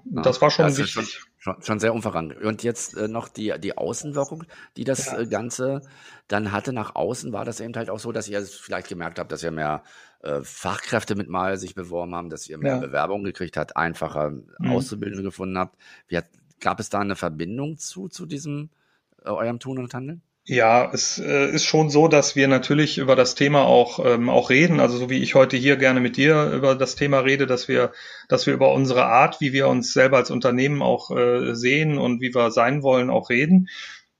Das 0.04 0.40
war 0.40 0.50
schon 0.50 0.66
das 0.66 0.78
wichtig. 0.78 1.22
Schon, 1.42 1.60
schon, 1.60 1.80
sehr 1.80 1.92
umfangreich. 1.92 2.40
Und 2.40 2.62
jetzt 2.62 2.96
äh, 2.96 3.08
noch 3.08 3.26
die, 3.26 3.52
die 3.58 3.76
Außenwirkung, 3.76 4.44
die 4.76 4.84
das 4.84 5.06
ja. 5.06 5.18
äh, 5.18 5.26
Ganze 5.26 5.82
dann 6.28 6.52
hatte. 6.52 6.72
Nach 6.72 6.94
außen 6.94 7.32
war 7.32 7.44
das 7.44 7.58
eben 7.58 7.74
halt 7.74 7.90
auch 7.90 7.98
so, 7.98 8.12
dass 8.12 8.28
ihr 8.28 8.44
vielleicht 8.44 8.88
gemerkt 8.88 9.18
habt, 9.18 9.32
dass 9.32 9.42
ihr 9.42 9.50
mehr 9.50 9.82
äh, 10.20 10.40
Fachkräfte 10.44 11.16
mit 11.16 11.28
mal 11.28 11.56
sich 11.56 11.74
beworben 11.74 12.14
haben, 12.14 12.30
dass 12.30 12.48
ihr 12.48 12.58
mehr 12.58 12.76
ja. 12.76 12.78
Bewerbungen 12.78 13.24
gekriegt 13.24 13.56
habt, 13.56 13.76
einfacher 13.76 14.30
mhm. 14.30 14.70
Auszubildende 14.70 15.24
gefunden 15.24 15.58
habt. 15.58 15.76
Wie 16.06 16.16
hat, 16.16 16.26
gab 16.60 16.78
es 16.78 16.90
da 16.90 17.00
eine 17.00 17.16
Verbindung 17.16 17.76
zu, 17.76 18.06
zu 18.08 18.24
diesem 18.24 18.70
äh, 19.24 19.30
eurem 19.30 19.58
Tun 19.58 19.80
und 19.80 19.92
Handeln? 19.94 20.22
Ja, 20.44 20.90
es 20.92 21.18
äh, 21.20 21.50
ist 21.52 21.64
schon 21.64 21.88
so, 21.88 22.08
dass 22.08 22.34
wir 22.34 22.48
natürlich 22.48 22.98
über 22.98 23.14
das 23.14 23.36
Thema 23.36 23.62
auch, 23.64 24.04
ähm, 24.04 24.28
auch 24.28 24.50
reden. 24.50 24.80
Also 24.80 24.98
so 24.98 25.08
wie 25.08 25.22
ich 25.22 25.36
heute 25.36 25.56
hier 25.56 25.76
gerne 25.76 26.00
mit 26.00 26.16
dir 26.16 26.50
über 26.50 26.74
das 26.74 26.96
Thema 26.96 27.20
rede, 27.20 27.46
dass 27.46 27.68
wir, 27.68 27.92
dass 28.28 28.46
wir 28.46 28.54
über 28.54 28.72
unsere 28.72 29.04
Art, 29.04 29.40
wie 29.40 29.52
wir 29.52 29.68
uns 29.68 29.92
selber 29.92 30.16
als 30.16 30.32
Unternehmen 30.32 30.82
auch 30.82 31.12
äh, 31.16 31.54
sehen 31.54 31.96
und 31.96 32.20
wie 32.20 32.34
wir 32.34 32.50
sein 32.50 32.82
wollen, 32.82 33.08
auch 33.08 33.30
reden. 33.30 33.68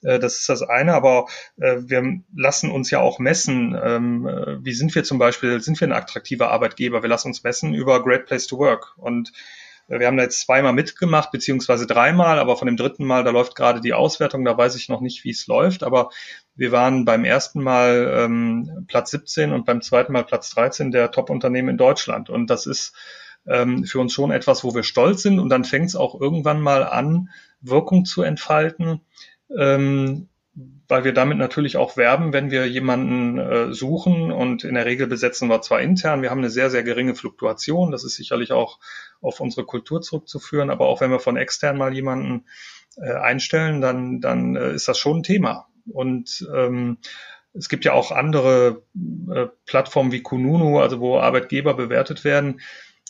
Äh, 0.03 0.21
das 0.21 0.39
ist 0.39 0.49
das 0.49 0.63
eine, 0.63 0.95
aber 0.95 1.27
äh, 1.57 1.79
wir 1.81 2.21
lassen 2.37 2.71
uns 2.71 2.93
ja 2.93 3.01
auch 3.01 3.19
messen. 3.19 3.77
Ähm, 3.83 4.29
äh, 4.29 4.65
wie 4.65 4.75
sind 4.75 4.95
wir 4.95 5.03
zum 5.03 5.19
Beispiel, 5.19 5.61
sind 5.61 5.81
wir 5.81 5.89
ein 5.89 5.93
attraktiver 5.93 6.53
Arbeitgeber? 6.53 7.03
Wir 7.03 7.09
lassen 7.09 7.29
uns 7.29 7.43
messen 7.43 7.75
über 7.75 8.01
Great 8.05 8.27
Place 8.27 8.47
to 8.47 8.59
Work. 8.59 8.95
Und 8.97 9.33
wir 9.99 10.07
haben 10.07 10.17
da 10.17 10.23
jetzt 10.23 10.41
zweimal 10.41 10.73
mitgemacht, 10.73 11.31
beziehungsweise 11.31 11.87
dreimal, 11.87 12.39
aber 12.39 12.57
von 12.57 12.67
dem 12.67 12.77
dritten 12.77 13.05
Mal, 13.05 13.25
da 13.25 13.31
läuft 13.31 13.55
gerade 13.55 13.81
die 13.81 13.93
Auswertung, 13.93 14.45
da 14.45 14.57
weiß 14.57 14.75
ich 14.77 14.89
noch 14.89 15.01
nicht, 15.01 15.25
wie 15.25 15.31
es 15.31 15.47
läuft, 15.47 15.83
aber 15.83 16.11
wir 16.55 16.73
waren 16.73 17.05
beim 17.05 17.25
ersten 17.25 17.63
Mal 17.63 18.13
ähm, 18.17 18.85
Platz 18.89 19.11
17 19.11 19.53
und 19.53 19.67
beim 19.67 19.83
zweiten 19.83 20.13
Mal 20.13 20.25
Platz 20.25 20.51
13 20.51 20.93
der 20.93 21.11
Top-Unternehmen 21.11 21.71
in 21.71 21.77
Deutschland. 21.77 22.31
Und 22.31 22.49
das 22.49 22.67
ist 22.67 22.95
ähm, 23.47 23.85
für 23.85 24.01
uns 24.01 24.13
schon 24.13 24.31
etwas, 24.31 24.65
wo 24.65 24.75
wir 24.75 24.83
stolz 24.83 25.23
sind 25.23 25.39
und 25.39 25.49
dann 25.49 25.65
fängt 25.65 25.87
es 25.87 25.97
auch 25.97 26.21
irgendwann 26.21 26.61
mal 26.61 26.85
an, 26.85 27.31
Wirkung 27.61 28.05
zu 28.05 28.23
entfalten. 28.23 29.01
Ähm, 29.57 30.29
weil 30.55 31.05
wir 31.05 31.15
damit 31.15 31.39
natürlich 31.39 31.79
auch 31.79 31.97
werben, 31.97 32.33
wenn 32.33 32.51
wir 32.51 32.67
jemanden 32.67 33.39
äh, 33.39 33.73
suchen 33.73 34.31
und 34.31 34.65
in 34.65 34.75
der 34.75 34.85
Regel 34.85 35.07
besetzen 35.07 35.49
wir 35.49 35.63
zwar 35.63 35.81
intern, 35.81 36.21
wir 36.21 36.31
haben 36.31 36.39
eine 36.39 36.51
sehr, 36.51 36.69
sehr 36.69 36.83
geringe 36.83 37.15
Fluktuation, 37.15 37.91
das 37.91 38.05
ist 38.05 38.17
sicherlich 38.17 38.53
auch 38.53 38.79
auf 39.23 39.41
unsere 39.41 39.65
Kultur 39.65 40.03
zurückzuführen, 40.03 40.69
aber 40.69 40.87
auch 40.87 41.01
wenn 41.01 41.11
wir 41.11 41.21
von 41.21 41.39
extern 41.39 41.79
mal 41.79 41.95
jemanden 41.95 42.45
äh, 42.97 43.13
einstellen, 43.13 43.81
dann, 43.81 44.21
dann 44.21 44.57
äh, 44.57 44.75
ist 44.75 44.89
das 44.89 44.99
schon 44.99 45.19
ein 45.19 45.23
Thema. 45.23 45.69
Und 45.91 46.47
ähm, 46.55 46.99
es 47.55 47.69
gibt 47.69 47.85
ja 47.85 47.93
auch 47.93 48.13
andere 48.13 48.83
äh, 49.35 49.47
Plattformen 49.67 50.13
wie 50.13 50.23
Kununu, 50.23 50.81
also 50.81 51.01
wo 51.01 51.19
Arbeitgeber 51.19 51.75
bewertet 51.75 52.25
werden. 52.25 52.61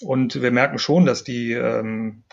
Und 0.02 0.42
wir 0.42 0.50
merken 0.50 0.78
schon, 0.78 1.06
dass 1.06 1.24
die 1.24 1.52
ähm, 1.52 2.24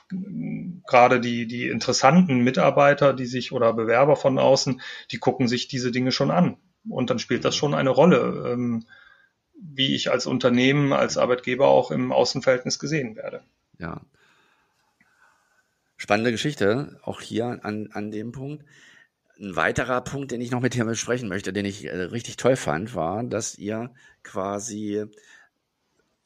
gerade 0.87 1.19
die, 1.19 1.45
die 1.45 1.67
interessanten 1.67 2.43
Mitarbeiter, 2.43 3.13
die 3.13 3.27
sich 3.27 3.51
oder 3.51 3.73
Bewerber 3.73 4.15
von 4.15 4.39
außen, 4.39 4.81
die 5.11 5.19
gucken 5.19 5.47
sich 5.47 5.67
diese 5.67 5.91
Dinge 5.91 6.11
schon 6.11 6.31
an. 6.31 6.57
Und 6.87 7.09
dann 7.09 7.19
spielt 7.19 7.45
das 7.45 7.55
schon 7.55 7.73
eine 7.73 7.89
Rolle, 7.89 8.51
ähm, 8.51 8.85
wie 9.61 9.95
ich 9.95 10.11
als 10.11 10.25
Unternehmen, 10.25 10.93
als 10.93 11.17
Arbeitgeber 11.17 11.67
auch 11.67 11.91
im 11.91 12.11
Außenverhältnis 12.11 12.79
gesehen 12.79 13.15
werde. 13.15 13.41
Ja. 13.77 14.01
Spannende 15.97 16.31
Geschichte, 16.31 16.99
auch 17.03 17.21
hier 17.21 17.59
an, 17.63 17.89
an 17.91 18.09
dem 18.09 18.31
Punkt. 18.31 18.63
Ein 19.37 19.55
weiterer 19.55 20.01
Punkt, 20.01 20.31
den 20.31 20.41
ich 20.41 20.51
noch 20.51 20.61
mit 20.61 20.73
dir 20.73 20.85
besprechen 20.85 21.29
möchte, 21.29 21.53
den 21.53 21.65
ich 21.65 21.85
äh, 21.85 21.91
richtig 21.91 22.37
toll 22.37 22.55
fand, 22.55 22.95
war, 22.95 23.23
dass 23.23 23.57
ihr 23.57 23.91
quasi 24.23 25.05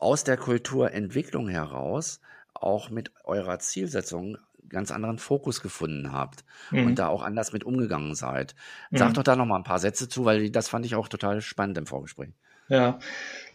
aus 0.04 0.24
der 0.24 0.38
Kulturentwicklung 0.38 1.48
heraus 1.48 2.20
auch 2.54 2.90
mit 2.90 3.12
eurer 3.24 3.60
Zielsetzung 3.60 4.38
ganz 4.70 4.92
anderen 4.92 5.20
Fokus 5.20 5.62
gefunden 5.62 6.12
habt 6.12 6.44
mhm. 6.72 6.88
und 6.88 7.00
da 7.00 7.08
auch 7.08 7.24
anders 7.24 7.54
mit 7.54 7.64
umgegangen 7.64 8.16
seid. 8.16 8.56
Sag 8.92 9.10
mhm. 9.10 9.14
doch 9.14 9.24
da 9.24 9.36
noch 9.36 9.46
mal 9.46 9.58
ein 9.58 9.64
paar 9.64 9.80
Sätze 9.80 10.10
zu, 10.10 10.26
weil 10.26 10.50
das 10.50 10.68
fand 10.68 10.86
ich 10.86 10.96
auch 10.96 11.08
total 11.08 11.42
spannend 11.42 11.78
im 11.78 11.86
Vorgespräch. 11.86 12.34
Ja, 12.68 13.00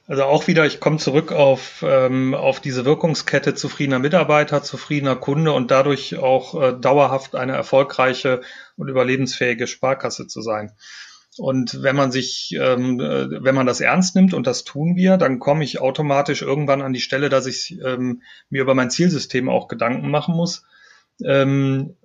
also 0.06 0.24
auch 0.24 0.46
wieder, 0.46 0.64
ich 0.64 0.80
komme 0.80 0.96
zurück 0.96 1.32
auf, 1.32 1.84
ähm, 1.86 2.34
auf 2.34 2.60
diese 2.60 2.86
Wirkungskette 2.86 3.54
zufriedener 3.54 3.98
Mitarbeiter, 3.98 4.62
zufriedener 4.62 5.16
Kunde 5.16 5.52
und 5.52 5.70
dadurch 5.70 6.16
auch 6.16 6.60
äh, 6.60 6.72
dauerhaft 6.72 7.34
eine 7.34 7.52
erfolgreiche 7.52 8.40
und 8.76 8.88
überlebensfähige 8.88 9.66
Sparkasse 9.66 10.26
zu 10.26 10.40
sein. 10.40 10.72
Und 11.38 11.82
wenn 11.82 11.96
man 11.96 12.12
sich, 12.12 12.56
ähm, 12.58 13.00
äh, 13.00 13.42
wenn 13.42 13.54
man 13.54 13.66
das 13.66 13.80
ernst 13.80 14.14
nimmt, 14.14 14.34
und 14.34 14.46
das 14.46 14.64
tun 14.64 14.96
wir, 14.96 15.16
dann 15.16 15.38
komme 15.38 15.64
ich 15.64 15.80
automatisch 15.80 16.42
irgendwann 16.42 16.82
an 16.82 16.92
die 16.92 17.00
Stelle, 17.00 17.28
dass 17.28 17.46
ich 17.46 17.78
ähm, 17.84 18.22
mir 18.50 18.62
über 18.62 18.74
mein 18.74 18.90
Zielsystem 18.90 19.48
auch 19.48 19.68
Gedanken 19.68 20.10
machen 20.10 20.34
muss. 20.34 20.64
Ähm, 21.24 21.96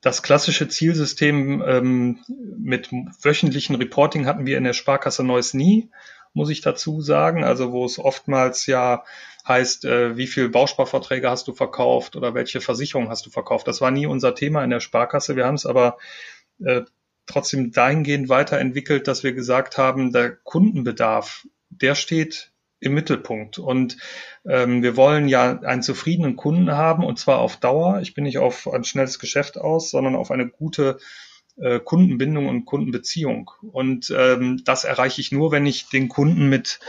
das 0.00 0.22
klassische 0.22 0.68
Zielsystem 0.68 1.62
ähm, 1.64 2.18
mit 2.58 2.90
wöchentlichen 3.22 3.76
Reporting 3.76 4.26
hatten 4.26 4.46
wir 4.46 4.58
in 4.58 4.64
der 4.64 4.72
Sparkasse 4.72 5.22
Neues 5.22 5.54
nie 5.54 5.90
muss 6.34 6.50
ich 6.50 6.60
dazu 6.60 7.00
sagen. 7.00 7.44
Also 7.44 7.72
wo 7.72 7.84
es 7.84 7.98
oftmals 7.98 8.66
ja 8.66 9.04
heißt, 9.46 9.84
äh, 9.84 10.16
wie 10.16 10.26
viel 10.26 10.48
Bausparverträge 10.48 11.28
hast 11.28 11.48
du 11.48 11.52
verkauft 11.52 12.16
oder 12.16 12.34
welche 12.34 12.60
Versicherung 12.60 13.08
hast 13.08 13.26
du 13.26 13.30
verkauft. 13.30 13.66
Das 13.66 13.80
war 13.80 13.90
nie 13.90 14.06
unser 14.06 14.34
Thema 14.34 14.62
in 14.62 14.70
der 14.70 14.80
Sparkasse. 14.80 15.36
Wir 15.36 15.46
haben 15.46 15.56
es 15.56 15.66
aber 15.66 15.98
äh, 16.64 16.82
trotzdem 17.26 17.72
dahingehend 17.72 18.28
weiterentwickelt, 18.28 19.08
dass 19.08 19.22
wir 19.22 19.32
gesagt 19.32 19.78
haben, 19.78 20.12
der 20.12 20.30
Kundenbedarf, 20.36 21.46
der 21.70 21.94
steht 21.94 22.52
im 22.80 22.94
Mittelpunkt. 22.94 23.58
Und 23.58 23.96
ähm, 24.44 24.82
wir 24.82 24.96
wollen 24.96 25.28
ja 25.28 25.60
einen 25.60 25.82
zufriedenen 25.82 26.36
Kunden 26.36 26.72
haben 26.72 27.04
und 27.04 27.18
zwar 27.18 27.38
auf 27.38 27.56
Dauer. 27.56 28.00
Ich 28.02 28.14
bin 28.14 28.24
nicht 28.24 28.38
auf 28.38 28.68
ein 28.72 28.84
schnelles 28.84 29.18
Geschäft 29.18 29.56
aus, 29.56 29.90
sondern 29.90 30.16
auf 30.16 30.30
eine 30.30 30.48
gute 30.48 30.98
äh, 31.56 31.78
Kundenbindung 31.78 32.48
und 32.48 32.64
Kundenbeziehung. 32.64 33.50
Und 33.60 34.12
ähm, 34.16 34.62
das 34.64 34.84
erreiche 34.84 35.20
ich 35.20 35.32
nur, 35.32 35.52
wenn 35.52 35.66
ich 35.66 35.88
den 35.88 36.08
Kunden 36.08 36.48
mit 36.48 36.80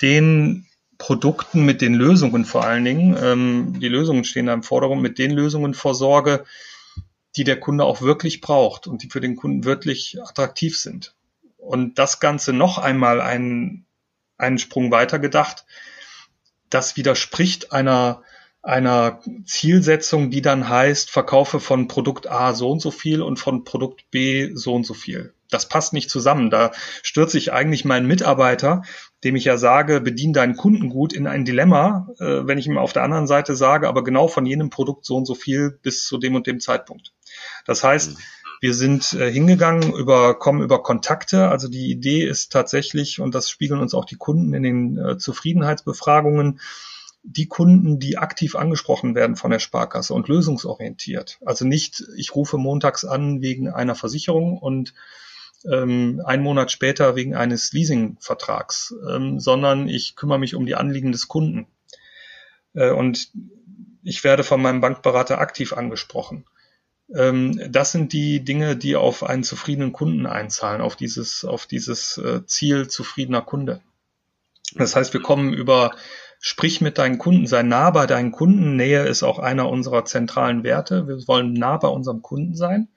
den 0.00 0.66
Produkten, 0.98 1.64
mit 1.64 1.80
den 1.80 1.94
Lösungen 1.94 2.44
vor 2.44 2.64
allen 2.64 2.84
Dingen, 2.84 3.16
ähm, 3.20 3.80
die 3.80 3.88
Lösungen 3.88 4.24
stehen 4.24 4.46
da 4.46 4.54
im 4.54 4.62
Vordergrund, 4.62 5.02
mit 5.02 5.18
den 5.18 5.30
Lösungen 5.30 5.74
versorge, 5.74 6.44
die 7.36 7.44
der 7.44 7.60
Kunde 7.60 7.84
auch 7.84 8.02
wirklich 8.02 8.40
braucht 8.40 8.86
und 8.86 9.02
die 9.02 9.10
für 9.10 9.20
den 9.20 9.36
Kunden 9.36 9.64
wirklich 9.64 10.18
attraktiv 10.22 10.78
sind. 10.78 11.14
Und 11.56 11.98
das 11.98 12.20
Ganze 12.20 12.52
noch 12.52 12.78
einmal 12.78 13.20
einen, 13.20 13.86
einen 14.36 14.58
Sprung 14.58 14.90
weiter 14.90 15.18
gedacht, 15.18 15.66
das 16.70 16.96
widerspricht 16.96 17.72
einer 17.72 18.22
einer 18.62 19.20
Zielsetzung, 19.46 20.30
die 20.30 20.42
dann 20.42 20.68
heißt, 20.68 21.10
verkaufe 21.10 21.60
von 21.60 21.88
Produkt 21.88 22.30
A 22.30 22.52
so 22.54 22.70
und 22.70 22.80
so 22.80 22.90
viel 22.90 23.22
und 23.22 23.38
von 23.38 23.64
Produkt 23.64 24.10
B 24.10 24.50
so 24.54 24.74
und 24.74 24.84
so 24.84 24.94
viel. 24.94 25.32
Das 25.48 25.68
passt 25.68 25.94
nicht 25.94 26.10
zusammen. 26.10 26.50
Da 26.50 26.72
stürze 27.02 27.38
ich 27.38 27.52
eigentlich 27.52 27.84
meinen 27.84 28.06
Mitarbeiter, 28.06 28.82
dem 29.24 29.36
ich 29.36 29.44
ja 29.44 29.56
sage, 29.56 30.00
bedien 30.00 30.32
deinen 30.32 30.56
Kunden 30.56 30.90
gut, 30.90 31.12
in 31.12 31.26
ein 31.26 31.44
Dilemma, 31.44 32.08
äh, 32.18 32.46
wenn 32.46 32.58
ich 32.58 32.66
ihm 32.66 32.76
auf 32.76 32.92
der 32.92 33.04
anderen 33.04 33.26
Seite 33.26 33.56
sage, 33.56 33.88
aber 33.88 34.04
genau 34.04 34.28
von 34.28 34.44
jenem 34.44 34.70
Produkt 34.70 35.06
so 35.06 35.16
und 35.16 35.24
so 35.24 35.34
viel 35.34 35.78
bis 35.82 36.06
zu 36.06 36.18
dem 36.18 36.34
und 36.34 36.46
dem 36.46 36.60
Zeitpunkt. 36.60 37.12
Das 37.68 37.84
heißt, 37.84 38.12
mhm. 38.12 38.16
wir 38.62 38.74
sind 38.74 39.12
äh, 39.12 39.30
hingegangen 39.30 39.92
über, 39.92 40.38
kommen 40.38 40.62
über 40.62 40.82
Kontakte. 40.82 41.48
Also 41.48 41.68
die 41.68 41.90
Idee 41.90 42.24
ist 42.26 42.50
tatsächlich, 42.50 43.20
und 43.20 43.34
das 43.34 43.50
spiegeln 43.50 43.80
uns 43.80 43.92
auch 43.92 44.06
die 44.06 44.16
Kunden 44.16 44.54
in 44.54 44.62
den 44.62 44.98
äh, 44.98 45.18
Zufriedenheitsbefragungen, 45.18 46.60
die 47.22 47.46
Kunden, 47.46 47.98
die 47.98 48.16
aktiv 48.16 48.56
angesprochen 48.56 49.14
werden 49.14 49.36
von 49.36 49.50
der 49.50 49.58
Sparkasse 49.58 50.14
und 50.14 50.28
lösungsorientiert. 50.28 51.38
Also 51.44 51.66
nicht, 51.66 52.02
ich 52.16 52.34
rufe 52.34 52.56
montags 52.56 53.04
an 53.04 53.42
wegen 53.42 53.68
einer 53.68 53.94
Versicherung 53.94 54.56
und 54.56 54.94
ähm, 55.70 56.22
einen 56.24 56.42
Monat 56.42 56.72
später 56.72 57.16
wegen 57.16 57.34
eines 57.34 57.74
Leasingvertrags, 57.74 58.94
ähm, 59.10 59.40
sondern 59.40 59.88
ich 59.88 60.16
kümmere 60.16 60.38
mich 60.38 60.54
um 60.54 60.64
die 60.64 60.74
Anliegen 60.74 61.12
des 61.12 61.28
Kunden. 61.28 61.66
Äh, 62.72 62.92
und 62.92 63.30
ich 64.04 64.24
werde 64.24 64.42
von 64.42 64.62
meinem 64.62 64.80
Bankberater 64.80 65.38
aktiv 65.38 65.74
angesprochen. 65.74 66.46
Ähm, 67.14 67.60
das 67.70 67.92
sind 67.92 68.12
die 68.12 68.44
Dinge, 68.44 68.76
die 68.76 68.96
auf 68.96 69.22
einen 69.22 69.44
zufriedenen 69.44 69.92
Kunden 69.92 70.26
einzahlen, 70.26 70.80
auf 70.80 70.96
dieses, 70.96 71.44
auf 71.44 71.66
dieses 71.66 72.18
äh, 72.18 72.44
Ziel 72.46 72.88
zufriedener 72.88 73.42
Kunde. 73.42 73.80
Das 74.74 74.96
heißt, 74.96 75.12
wir 75.12 75.22
kommen 75.22 75.52
über 75.52 75.92
Sprich 76.40 76.80
mit 76.80 76.98
deinen 76.98 77.18
Kunden, 77.18 77.48
sei 77.48 77.64
nah 77.64 77.90
bei 77.90 78.06
deinen 78.06 78.30
Kunden. 78.30 78.76
Nähe 78.76 79.06
ist 79.06 79.24
auch 79.24 79.40
einer 79.40 79.68
unserer 79.68 80.04
zentralen 80.04 80.62
Werte. 80.62 81.08
Wir 81.08 81.26
wollen 81.26 81.52
nah 81.52 81.78
bei 81.78 81.88
unserem 81.88 82.22
Kunden 82.22 82.54
sein. 82.54 82.88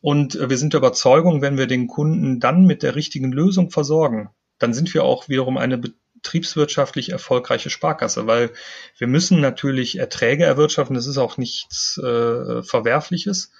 Und 0.00 0.34
äh, 0.34 0.50
wir 0.50 0.58
sind 0.58 0.72
der 0.72 0.78
Überzeugung, 0.78 1.40
wenn 1.40 1.56
wir 1.56 1.68
den 1.68 1.86
Kunden 1.86 2.40
dann 2.40 2.66
mit 2.66 2.82
der 2.82 2.96
richtigen 2.96 3.30
Lösung 3.30 3.70
versorgen, 3.70 4.30
dann 4.58 4.74
sind 4.74 4.92
wir 4.92 5.04
auch 5.04 5.28
wiederum 5.28 5.56
eine 5.56 5.80
betriebswirtschaftlich 6.22 7.10
erfolgreiche 7.10 7.70
Sparkasse, 7.70 8.26
weil 8.26 8.50
wir 8.96 9.06
müssen 9.06 9.40
natürlich 9.40 9.98
Erträge 9.98 10.44
erwirtschaften. 10.44 10.94
Das 10.94 11.06
ist 11.06 11.18
auch 11.18 11.36
nichts 11.36 11.98
äh, 11.98 12.62
Verwerfliches, 12.62 13.50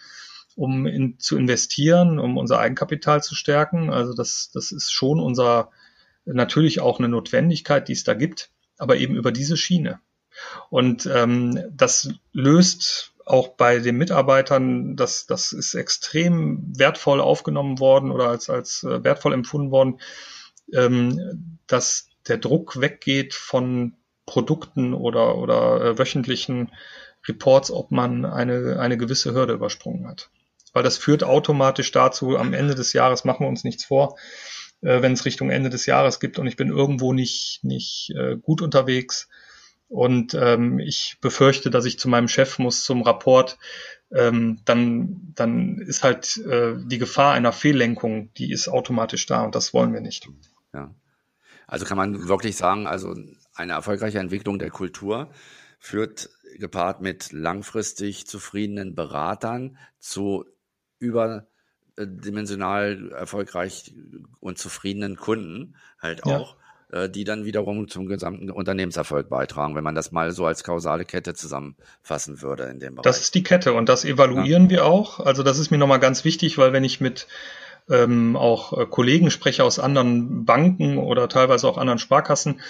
um 0.56 0.86
in, 0.86 1.18
zu 1.18 1.36
investieren, 1.36 2.18
um 2.18 2.36
unser 2.36 2.58
Eigenkapital 2.58 3.22
zu 3.22 3.34
stärken. 3.34 3.90
Also 3.90 4.14
das, 4.14 4.50
das 4.52 4.72
ist 4.72 4.92
schon 4.92 5.20
unser 5.20 5.70
natürlich 6.24 6.80
auch 6.80 6.98
eine 6.98 7.08
Notwendigkeit, 7.08 7.88
die 7.88 7.94
es 7.94 8.04
da 8.04 8.14
gibt 8.14 8.50
aber 8.78 8.96
eben 8.96 9.16
über 9.16 9.32
diese 9.32 9.56
Schiene. 9.56 10.00
Und 10.70 11.06
ähm, 11.06 11.60
das 11.72 12.10
löst 12.32 13.12
auch 13.26 13.48
bei 13.48 13.80
den 13.80 13.96
Mitarbeitern, 13.96 14.96
das, 14.96 15.26
das 15.26 15.52
ist 15.52 15.74
extrem 15.74 16.72
wertvoll 16.78 17.20
aufgenommen 17.20 17.78
worden 17.78 18.10
oder 18.10 18.28
als, 18.28 18.48
als 18.48 18.84
äh, 18.84 19.04
wertvoll 19.04 19.34
empfunden 19.34 19.70
worden, 19.70 20.00
ähm, 20.72 21.58
dass 21.66 22.07
der 22.28 22.38
Druck 22.38 22.80
weggeht 22.80 23.34
von 23.34 23.94
Produkten 24.26 24.94
oder, 24.94 25.36
oder 25.38 25.80
äh, 25.80 25.98
wöchentlichen 25.98 26.72
Reports, 27.26 27.70
ob 27.70 27.90
man 27.90 28.24
eine, 28.24 28.78
eine 28.78 28.96
gewisse 28.96 29.32
Hürde 29.32 29.54
übersprungen 29.54 30.06
hat. 30.06 30.30
Weil 30.72 30.82
das 30.82 30.98
führt 30.98 31.24
automatisch 31.24 31.90
dazu, 31.92 32.36
am 32.36 32.52
Ende 32.52 32.74
des 32.74 32.92
Jahres 32.92 33.24
machen 33.24 33.44
wir 33.44 33.48
uns 33.48 33.64
nichts 33.64 33.84
vor, 33.84 34.16
äh, 34.82 35.02
wenn 35.02 35.12
es 35.12 35.24
Richtung 35.24 35.50
Ende 35.50 35.70
des 35.70 35.86
Jahres 35.86 36.20
gibt 36.20 36.38
und 36.38 36.46
ich 36.46 36.56
bin 36.56 36.68
irgendwo 36.68 37.12
nicht, 37.12 37.60
nicht 37.62 38.10
äh, 38.16 38.36
gut 38.36 38.62
unterwegs. 38.62 39.28
Und 39.88 40.34
ähm, 40.34 40.78
ich 40.78 41.16
befürchte, 41.22 41.70
dass 41.70 41.86
ich 41.86 41.98
zu 41.98 42.10
meinem 42.10 42.28
Chef 42.28 42.58
muss 42.58 42.84
zum 42.84 43.00
Rapport. 43.00 43.56
Ähm, 44.12 44.60
dann, 44.66 45.32
dann 45.34 45.78
ist 45.78 46.04
halt 46.04 46.36
äh, 46.36 46.74
die 46.76 46.98
Gefahr 46.98 47.32
einer 47.32 47.52
Fehllenkung, 47.52 48.32
die 48.34 48.52
ist 48.52 48.68
automatisch 48.68 49.24
da 49.24 49.42
und 49.42 49.54
das 49.54 49.72
wollen 49.72 49.94
wir 49.94 50.02
nicht. 50.02 50.28
Ja. 50.74 50.94
Also 51.68 51.84
kann 51.84 51.98
man 51.98 52.28
wirklich 52.28 52.56
sagen, 52.56 52.88
also 52.88 53.14
eine 53.54 53.72
erfolgreiche 53.74 54.18
Entwicklung 54.18 54.58
der 54.58 54.70
Kultur 54.70 55.30
führt 55.78 56.30
gepaart 56.58 57.02
mit 57.02 57.30
langfristig 57.30 58.26
zufriedenen 58.26 58.94
Beratern 58.94 59.78
zu 60.00 60.44
über 60.98 61.46
dimensional 61.96 63.12
erfolgreich 63.12 63.94
und 64.40 64.58
zufriedenen 64.58 65.16
Kunden 65.16 65.76
halt 66.00 66.24
auch, 66.24 66.56
ja. 66.92 67.04
äh, 67.04 67.10
die 67.10 67.24
dann 67.24 67.44
wiederum 67.44 67.88
zum 67.88 68.06
gesamten 68.06 68.50
Unternehmenserfolg 68.50 69.28
beitragen, 69.28 69.74
wenn 69.74 69.84
man 69.84 69.94
das 69.94 70.12
mal 70.12 70.30
so 70.32 70.46
als 70.46 70.64
kausale 70.64 71.04
Kette 71.04 71.34
zusammenfassen 71.34 72.40
würde 72.40 72.64
in 72.64 72.80
dem 72.80 72.94
Bereich. 72.94 73.04
Das 73.04 73.20
ist 73.20 73.34
die 73.34 73.42
Kette 73.42 73.72
und 73.72 73.88
das 73.88 74.04
evaluieren 74.04 74.64
ja. 74.64 74.70
wir 74.70 74.86
auch. 74.86 75.20
Also 75.20 75.42
das 75.42 75.58
ist 75.58 75.70
mir 75.70 75.78
nochmal 75.78 76.00
ganz 76.00 76.24
wichtig, 76.24 76.56
weil 76.56 76.72
wenn 76.72 76.84
ich 76.84 77.00
mit 77.00 77.26
ähm, 77.90 78.36
auch 78.36 78.76
äh, 78.78 78.86
Kollegen 78.86 79.30
spreche 79.30 79.64
aus 79.64 79.78
anderen 79.78 80.44
Banken 80.44 80.98
oder 80.98 81.28
teilweise 81.28 81.68
auch 81.68 81.78
anderen 81.78 81.98
Sparkassen, 81.98 82.60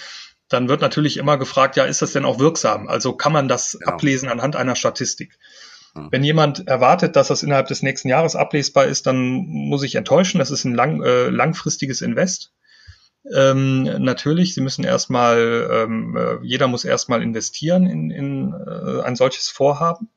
dann 0.47 0.67
wird 0.67 0.81
natürlich 0.81 1.17
immer 1.17 1.37
gefragt, 1.37 1.75
ja, 1.75 1.85
ist 1.85 2.01
das 2.01 2.13
denn 2.13 2.25
auch 2.25 2.39
wirksam? 2.39 2.87
Also 2.87 3.13
kann 3.13 3.33
man 3.33 3.47
das 3.47 3.77
genau. 3.79 3.93
ablesen 3.93 4.29
anhand 4.29 4.55
einer 4.55 4.75
Statistik? 4.75 5.37
Wenn 6.11 6.23
jemand 6.23 6.67
erwartet, 6.67 7.15
dass 7.15 7.29
das 7.29 7.43
innerhalb 7.43 7.67
des 7.67 7.81
nächsten 7.81 8.09
Jahres 8.09 8.35
ablesbar 8.35 8.85
ist, 8.85 9.07
dann 9.07 9.45
muss 9.47 9.83
ich 9.83 9.95
enttäuschen. 9.95 10.39
Das 10.39 10.51
ist 10.51 10.63
ein 10.63 10.75
lang, 10.75 11.01
äh, 11.03 11.29
langfristiges 11.29 12.01
Invest. 12.01 12.53
Ähm, 13.35 13.83
natürlich, 13.83 14.53
Sie 14.53 14.61
müssen 14.61 14.85
erstmal, 14.85 15.67
ähm, 15.71 16.15
äh, 16.15 16.37
jeder 16.41 16.67
muss 16.67 16.85
erstmal 16.85 17.21
investieren 17.21 17.85
in, 17.85 18.11
in 18.11 18.53
äh, 18.53 19.01
ein 19.01 19.15
solches 19.15 19.49
Vorhaben. 19.49 20.09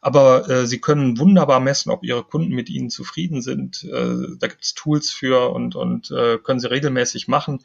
Aber 0.00 0.48
äh, 0.48 0.66
Sie 0.66 0.80
können 0.80 1.18
wunderbar 1.18 1.60
messen, 1.60 1.90
ob 1.90 2.04
Ihre 2.04 2.24
Kunden 2.24 2.54
mit 2.54 2.68
Ihnen 2.68 2.90
zufrieden 2.90 3.42
sind. 3.42 3.84
Äh, 3.84 4.36
da 4.38 4.46
gibt 4.46 4.64
es 4.64 4.74
Tools 4.74 5.10
für 5.10 5.52
und, 5.52 5.76
und 5.76 6.10
äh, 6.10 6.38
können 6.38 6.60
Sie 6.60 6.70
regelmäßig 6.70 7.28
machen. 7.28 7.64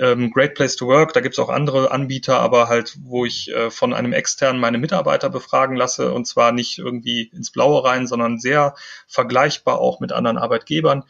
Ähm, 0.00 0.30
Great 0.30 0.54
Place 0.54 0.76
to 0.76 0.86
Work, 0.86 1.12
da 1.12 1.20
gibt 1.20 1.34
es 1.34 1.38
auch 1.38 1.48
andere 1.48 1.90
Anbieter, 1.90 2.40
aber 2.40 2.68
halt, 2.68 2.96
wo 3.02 3.24
ich 3.24 3.50
äh, 3.50 3.70
von 3.70 3.92
einem 3.92 4.12
externen 4.12 4.60
meine 4.60 4.78
Mitarbeiter 4.78 5.30
befragen 5.30 5.76
lasse 5.76 6.12
und 6.12 6.26
zwar 6.26 6.52
nicht 6.52 6.78
irgendwie 6.78 7.30
ins 7.32 7.50
Blaue 7.50 7.84
rein, 7.84 8.06
sondern 8.06 8.38
sehr 8.38 8.74
vergleichbar 9.06 9.78
auch 9.80 10.00
mit 10.00 10.12
anderen 10.12 10.38
Arbeitgebern 10.38 11.04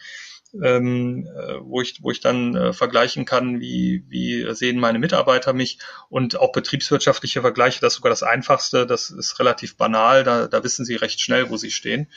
ähm, 0.62 1.27
äh, 1.27 1.61
wo 1.61 1.81
ich, 1.81 2.03
wo 2.03 2.11
ich 2.11 2.21
dann 2.21 2.55
äh, 2.55 2.73
vergleichen 2.73 3.25
kann, 3.25 3.61
wie, 3.61 4.05
wie 4.09 4.55
sehen 4.55 4.79
meine 4.79 4.99
Mitarbeiter 4.99 5.53
mich 5.53 5.79
und 6.09 6.38
auch 6.38 6.53
betriebswirtschaftliche 6.53 7.40
Vergleiche, 7.40 7.81
das 7.81 7.95
ist 7.95 7.97
sogar 7.97 8.11
das 8.11 8.23
Einfachste, 8.23 8.87
das 8.87 9.11
ist 9.11 9.38
relativ 9.38 9.77
banal, 9.77 10.25
da, 10.25 10.47
da 10.47 10.62
wissen 10.62 10.85
Sie 10.85 10.97
recht 10.97 11.21
schnell, 11.21 11.51
wo 11.51 11.57
Sie 11.57 11.71
stehen. 11.71 12.11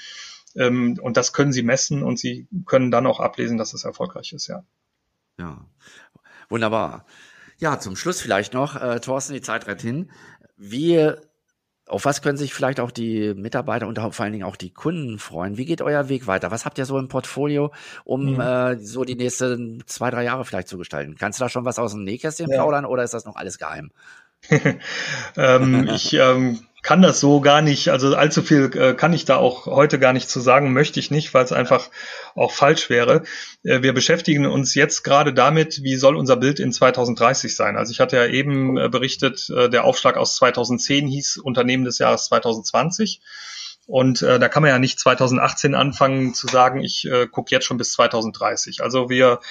Ähm, 0.55 0.97
und 1.01 1.17
das 1.17 1.33
können 1.33 1.53
Sie 1.53 1.63
messen 1.63 2.03
und 2.03 2.19
Sie 2.19 2.47
können 2.65 2.91
dann 2.91 3.07
auch 3.07 3.19
ablesen, 3.19 3.57
dass 3.57 3.73
es 3.73 3.83
erfolgreich 3.83 4.33
ist, 4.33 4.47
ja. 4.47 4.63
Ja, 5.39 5.65
wunderbar. 6.49 7.05
Ja, 7.59 7.79
zum 7.79 7.95
Schluss 7.95 8.21
vielleicht 8.21 8.53
noch, 8.53 8.75
äh, 8.75 8.99
Thorsten, 8.99 9.33
die 9.33 9.41
Zeit 9.41 9.67
rennt 9.67 9.81
hin. 9.81 10.11
Wie 10.57 11.11
auf 11.87 12.05
was 12.05 12.21
können 12.21 12.37
sich 12.37 12.53
vielleicht 12.53 12.79
auch 12.79 12.91
die 12.91 13.33
Mitarbeiter 13.33 13.87
und 13.87 13.97
vor 13.97 14.23
allen 14.23 14.33
Dingen 14.33 14.43
auch 14.43 14.55
die 14.55 14.71
Kunden 14.71 15.19
freuen? 15.19 15.57
Wie 15.57 15.65
geht 15.65 15.81
euer 15.81 16.09
Weg 16.09 16.27
weiter? 16.27 16.51
Was 16.51 16.65
habt 16.65 16.77
ihr 16.77 16.85
so 16.85 16.97
im 16.99 17.07
Portfolio, 17.07 17.71
um 18.03 18.33
mhm. 18.33 18.39
äh, 18.39 18.77
so 18.79 19.03
die 19.03 19.15
nächsten 19.15 19.83
zwei, 19.85 20.11
drei 20.11 20.23
Jahre 20.23 20.45
vielleicht 20.45 20.67
zu 20.67 20.77
gestalten? 20.77 21.15
Kannst 21.17 21.39
du 21.39 21.45
da 21.45 21.49
schon 21.49 21.65
was 21.65 21.79
aus 21.79 21.93
dem 21.93 22.03
Nähkästchen 22.03 22.49
ja. 22.49 22.57
plaudern 22.57 22.85
oder 22.85 23.03
ist 23.03 23.13
das 23.13 23.25
noch 23.25 23.35
alles 23.35 23.57
geheim? 23.57 23.91
ähm, 25.37 25.89
ich 25.93 26.13
ähm, 26.13 26.59
kann 26.87 27.01
das 27.01 27.19
so 27.19 27.41
gar 27.41 27.61
nicht, 27.61 27.89
also 27.89 28.15
allzu 28.15 28.41
viel 28.41 28.71
äh, 28.73 28.93
kann 28.93 29.11
ich 29.11 29.25
da 29.25 29.35
auch 29.35 29.65
heute 29.65 29.99
gar 29.99 30.13
nicht 30.13 30.29
zu 30.29 30.39
sagen, 30.39 30.71
möchte 30.71 31.01
ich 31.01 31.11
nicht, 31.11 31.33
weil 31.33 31.43
es 31.43 31.51
einfach 31.51 31.89
auch 32.33 32.53
falsch 32.53 32.89
wäre. 32.89 33.23
Äh, 33.65 33.81
wir 33.81 33.91
beschäftigen 33.91 34.45
uns 34.45 34.73
jetzt 34.73 35.03
gerade 35.03 35.33
damit, 35.33 35.83
wie 35.83 35.97
soll 35.97 36.15
unser 36.15 36.37
Bild 36.37 36.61
in 36.61 36.71
2030 36.71 37.53
sein. 37.57 37.75
Also 37.75 37.91
ich 37.91 37.99
hatte 37.99 38.15
ja 38.15 38.25
eben 38.25 38.77
äh, 38.77 38.87
berichtet, 38.87 39.49
äh, 39.49 39.69
der 39.69 39.83
Aufschlag 39.83 40.15
aus 40.15 40.37
2010 40.37 41.07
hieß 41.07 41.39
Unternehmen 41.39 41.83
des 41.83 41.99
Jahres 41.99 42.27
2020. 42.27 43.19
Und 43.85 44.21
äh, 44.21 44.39
da 44.39 44.47
kann 44.47 44.63
man 44.63 44.69
ja 44.69 44.79
nicht 44.79 44.97
2018 44.97 45.75
anfangen 45.75 46.33
zu 46.33 46.47
sagen, 46.47 46.81
ich 46.81 47.05
äh, 47.05 47.27
gucke 47.27 47.51
jetzt 47.51 47.65
schon 47.65 47.77
bis 47.77 47.91
2030. 47.91 48.81
Also 48.81 49.09
wir 49.09 49.41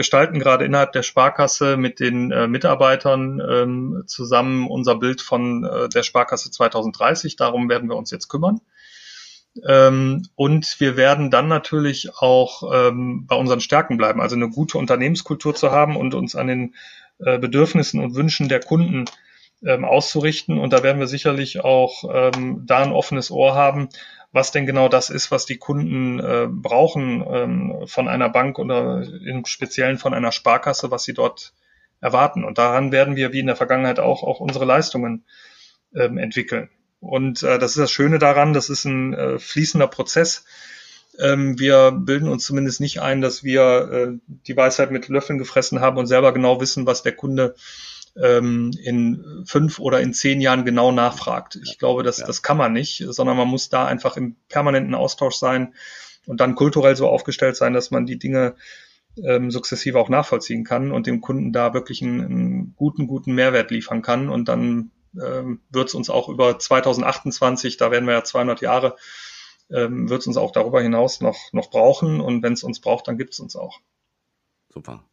gestalten 0.00 0.38
gerade 0.38 0.64
innerhalb 0.64 0.92
der 0.92 1.02
Sparkasse 1.02 1.76
mit 1.76 2.00
den 2.00 2.30
äh, 2.30 2.48
Mitarbeitern 2.48 3.38
ähm, 3.46 4.04
zusammen 4.06 4.66
unser 4.66 4.94
Bild 4.94 5.20
von 5.20 5.62
äh, 5.64 5.90
der 5.90 6.02
Sparkasse 6.02 6.50
2030. 6.50 7.36
Darum 7.36 7.68
werden 7.68 7.90
wir 7.90 7.96
uns 7.96 8.10
jetzt 8.10 8.28
kümmern. 8.28 8.62
Ähm, 9.68 10.22
und 10.36 10.80
wir 10.80 10.96
werden 10.96 11.30
dann 11.30 11.48
natürlich 11.48 12.16
auch 12.16 12.62
ähm, 12.72 13.26
bei 13.26 13.36
unseren 13.36 13.60
Stärken 13.60 13.98
bleiben, 13.98 14.22
also 14.22 14.36
eine 14.36 14.48
gute 14.48 14.78
Unternehmenskultur 14.78 15.54
zu 15.54 15.70
haben 15.70 15.96
und 15.96 16.14
uns 16.14 16.34
an 16.34 16.46
den 16.46 16.74
äh, 17.18 17.38
Bedürfnissen 17.38 18.02
und 18.02 18.14
Wünschen 18.14 18.48
der 18.48 18.60
Kunden 18.60 19.04
ähm, 19.62 19.84
auszurichten. 19.84 20.58
Und 20.58 20.72
da 20.72 20.82
werden 20.82 20.98
wir 20.98 21.08
sicherlich 21.08 21.62
auch 21.62 22.04
ähm, 22.10 22.62
da 22.64 22.78
ein 22.78 22.92
offenes 22.92 23.30
Ohr 23.30 23.54
haben, 23.54 23.90
was 24.32 24.52
denn 24.52 24.66
genau 24.66 24.88
das 24.88 25.10
ist, 25.10 25.30
was 25.30 25.46
die 25.46 25.58
Kunden 25.58 26.20
äh, 26.20 26.46
brauchen 26.48 27.24
ähm, 27.28 27.86
von 27.86 28.08
einer 28.08 28.28
Bank 28.28 28.58
oder 28.58 29.02
im 29.02 29.44
Speziellen 29.44 29.98
von 29.98 30.14
einer 30.14 30.32
Sparkasse, 30.32 30.90
was 30.90 31.04
sie 31.04 31.14
dort 31.14 31.52
erwarten. 32.00 32.44
Und 32.44 32.58
daran 32.58 32.92
werden 32.92 33.16
wir 33.16 33.32
wie 33.32 33.40
in 33.40 33.46
der 33.46 33.56
Vergangenheit 33.56 33.98
auch, 33.98 34.22
auch 34.22 34.40
unsere 34.40 34.64
Leistungen 34.64 35.24
ähm, 35.94 36.18
entwickeln. 36.18 36.70
Und 37.00 37.42
äh, 37.42 37.58
das 37.58 37.72
ist 37.72 37.78
das 37.78 37.90
Schöne 37.90 38.18
daran, 38.18 38.52
das 38.52 38.70
ist 38.70 38.84
ein 38.84 39.14
äh, 39.14 39.38
fließender 39.38 39.88
Prozess. 39.88 40.44
Ähm, 41.18 41.58
wir 41.58 41.90
bilden 41.92 42.28
uns 42.28 42.44
zumindest 42.44 42.80
nicht 42.80 43.00
ein, 43.00 43.20
dass 43.20 43.42
wir 43.42 43.90
äh, 43.90 44.18
die 44.46 44.56
Weisheit 44.56 44.90
mit 44.90 45.08
Löffeln 45.08 45.38
gefressen 45.38 45.80
haben 45.80 45.98
und 45.98 46.06
selber 46.06 46.32
genau 46.32 46.60
wissen, 46.60 46.86
was 46.86 47.02
der 47.02 47.12
Kunde 47.12 47.56
ähm, 48.22 48.72
in 48.82 49.44
fünf 49.46 49.78
oder 49.78 50.00
in 50.00 50.12
zehn 50.12 50.40
Jahren 50.40 50.64
genau 50.64 50.92
nachfragt. 50.92 51.58
Ich 51.64 51.78
glaube, 51.78 52.02
das, 52.02 52.18
ja. 52.18 52.26
das 52.26 52.42
kann 52.42 52.56
man 52.56 52.72
nicht, 52.72 53.04
sondern 53.08 53.36
man 53.36 53.48
muss 53.48 53.68
da 53.68 53.86
einfach 53.86 54.16
im 54.16 54.36
permanenten 54.48 54.94
Austausch 54.94 55.36
sein 55.36 55.74
und 56.26 56.40
dann 56.40 56.54
kulturell 56.54 56.96
so 56.96 57.08
aufgestellt 57.08 57.56
sein, 57.56 57.72
dass 57.72 57.90
man 57.90 58.06
die 58.06 58.18
Dinge 58.18 58.54
ähm, 59.24 59.50
sukzessive 59.50 59.98
auch 59.98 60.08
nachvollziehen 60.08 60.64
kann 60.64 60.92
und 60.92 61.06
dem 61.06 61.20
Kunden 61.20 61.52
da 61.52 61.74
wirklich 61.74 62.02
einen, 62.02 62.20
einen 62.20 62.74
guten, 62.76 63.06
guten 63.06 63.34
Mehrwert 63.34 63.70
liefern 63.70 64.02
kann. 64.02 64.28
Und 64.28 64.48
dann 64.48 64.90
ähm, 65.20 65.60
wird 65.70 65.88
es 65.88 65.94
uns 65.94 66.10
auch 66.10 66.28
über 66.28 66.58
2028, 66.58 67.76
da 67.76 67.90
werden 67.90 68.06
wir 68.06 68.14
ja 68.14 68.24
200 68.24 68.60
Jahre, 68.60 68.96
ähm, 69.70 70.08
wird 70.08 70.20
es 70.20 70.26
uns 70.26 70.36
auch 70.36 70.52
darüber 70.52 70.80
hinaus 70.80 71.20
noch, 71.20 71.52
noch 71.52 71.70
brauchen. 71.70 72.20
Und 72.20 72.42
wenn 72.42 72.52
es 72.52 72.62
uns 72.62 72.80
braucht, 72.80 73.08
dann 73.08 73.18
gibt 73.18 73.32
es 73.32 73.40
uns 73.40 73.56
auch. 73.56 73.80
Super. 74.72 75.04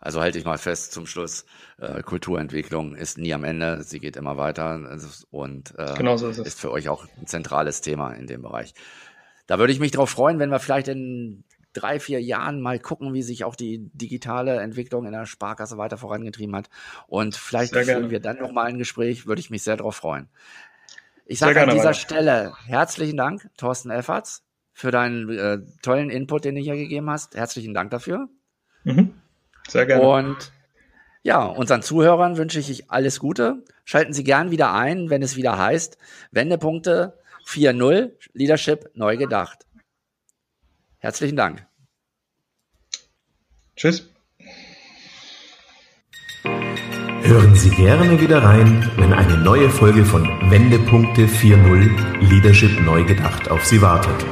Also 0.00 0.20
halte 0.20 0.38
ich 0.38 0.44
mal 0.44 0.58
fest 0.58 0.92
zum 0.92 1.06
Schluss, 1.06 1.46
äh, 1.78 2.02
Kulturentwicklung 2.02 2.94
ist 2.94 3.18
nie 3.18 3.32
am 3.34 3.44
Ende, 3.44 3.82
sie 3.82 4.00
geht 4.00 4.16
immer 4.16 4.36
weiter 4.36 4.98
und 5.30 5.74
äh, 5.78 5.94
genau 5.96 6.16
so 6.16 6.28
ist, 6.28 6.38
ist, 6.38 6.60
für 6.60 6.70
euch 6.70 6.88
auch 6.88 7.06
ein 7.18 7.26
zentrales 7.26 7.80
Thema 7.80 8.12
in 8.12 8.26
dem 8.26 8.42
Bereich. 8.42 8.74
da 9.46 9.58
würde 9.58 9.72
ich 9.72 9.80
mich 9.80 9.92
drauf 9.92 10.10
freuen, 10.10 10.38
wenn 10.38 10.50
wir 10.50 10.58
vielleicht 10.58 10.88
in 10.88 11.44
drei, 11.76 12.00
vier 12.00 12.20
Jahren 12.22 12.60
mal 12.60 12.78
gucken, 12.78 13.12
wie 13.12 13.22
sich 13.22 13.44
auch 13.44 13.54
die 13.54 13.90
digitale 13.92 14.60
Entwicklung 14.60 15.04
in 15.06 15.12
der 15.12 15.26
Sparkasse 15.26 15.76
weiter 15.76 15.98
vorangetrieben 15.98 16.56
hat. 16.56 16.70
Und 17.06 17.36
vielleicht 17.36 17.74
führen 17.74 18.10
wir 18.10 18.20
dann 18.20 18.38
nochmal 18.38 18.66
ein 18.66 18.78
Gespräch, 18.78 19.26
würde 19.26 19.40
ich 19.40 19.50
mich 19.50 19.62
sehr 19.62 19.76
darauf 19.76 19.96
freuen. 19.96 20.28
Ich 21.26 21.38
sage 21.38 21.60
an 21.60 21.70
dieser 21.70 21.84
weiter. 21.86 21.94
Stelle 21.94 22.52
herzlichen 22.66 23.16
Dank, 23.16 23.50
Thorsten 23.56 23.90
Efferts, 23.90 24.44
für 24.72 24.90
deinen 24.90 25.28
äh, 25.28 25.58
tollen 25.82 26.10
Input, 26.10 26.44
den 26.44 26.54
du 26.54 26.60
hier 26.60 26.76
gegeben 26.76 27.10
hast. 27.10 27.34
Herzlichen 27.34 27.74
Dank 27.74 27.90
dafür. 27.90 28.28
Mhm. 28.84 29.14
Sehr 29.68 29.86
gerne. 29.86 30.02
Und 30.02 30.52
ja, 31.22 31.44
unseren 31.44 31.82
Zuhörern 31.82 32.36
wünsche 32.36 32.60
ich 32.60 32.90
alles 32.90 33.18
Gute. 33.18 33.64
Schalten 33.84 34.12
Sie 34.12 34.24
gern 34.24 34.50
wieder 34.50 34.72
ein, 34.72 35.10
wenn 35.10 35.22
es 35.22 35.36
wieder 35.36 35.58
heißt 35.58 35.98
Wendepunkte 36.30 37.18
4.0 37.46 38.12
Leadership 38.32 38.90
neu 38.94 39.16
gedacht. 39.16 39.66
Herzlichen 40.98 41.36
Dank. 41.36 41.66
Tschüss. 43.76 44.08
Hören 47.22 47.56
Sie 47.56 47.70
gerne 47.70 48.20
wieder 48.20 48.42
rein, 48.42 48.88
wenn 48.96 49.12
eine 49.12 49.36
neue 49.36 49.68
Folge 49.68 50.04
von 50.04 50.22
Wendepunkte 50.48 51.26
4.0 51.26 52.20
Leadership 52.20 52.80
neu 52.82 53.04
gedacht 53.04 53.50
auf 53.50 53.64
Sie 53.64 53.82
wartet. 53.82 54.24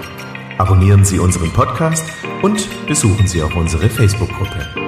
Abonnieren 0.58 1.04
Sie 1.04 1.18
unseren 1.18 1.52
Podcast 1.52 2.04
und 2.42 2.68
besuchen 2.86 3.26
Sie 3.26 3.42
auch 3.42 3.56
unsere 3.56 3.90
Facebook-Gruppe. 3.90 4.83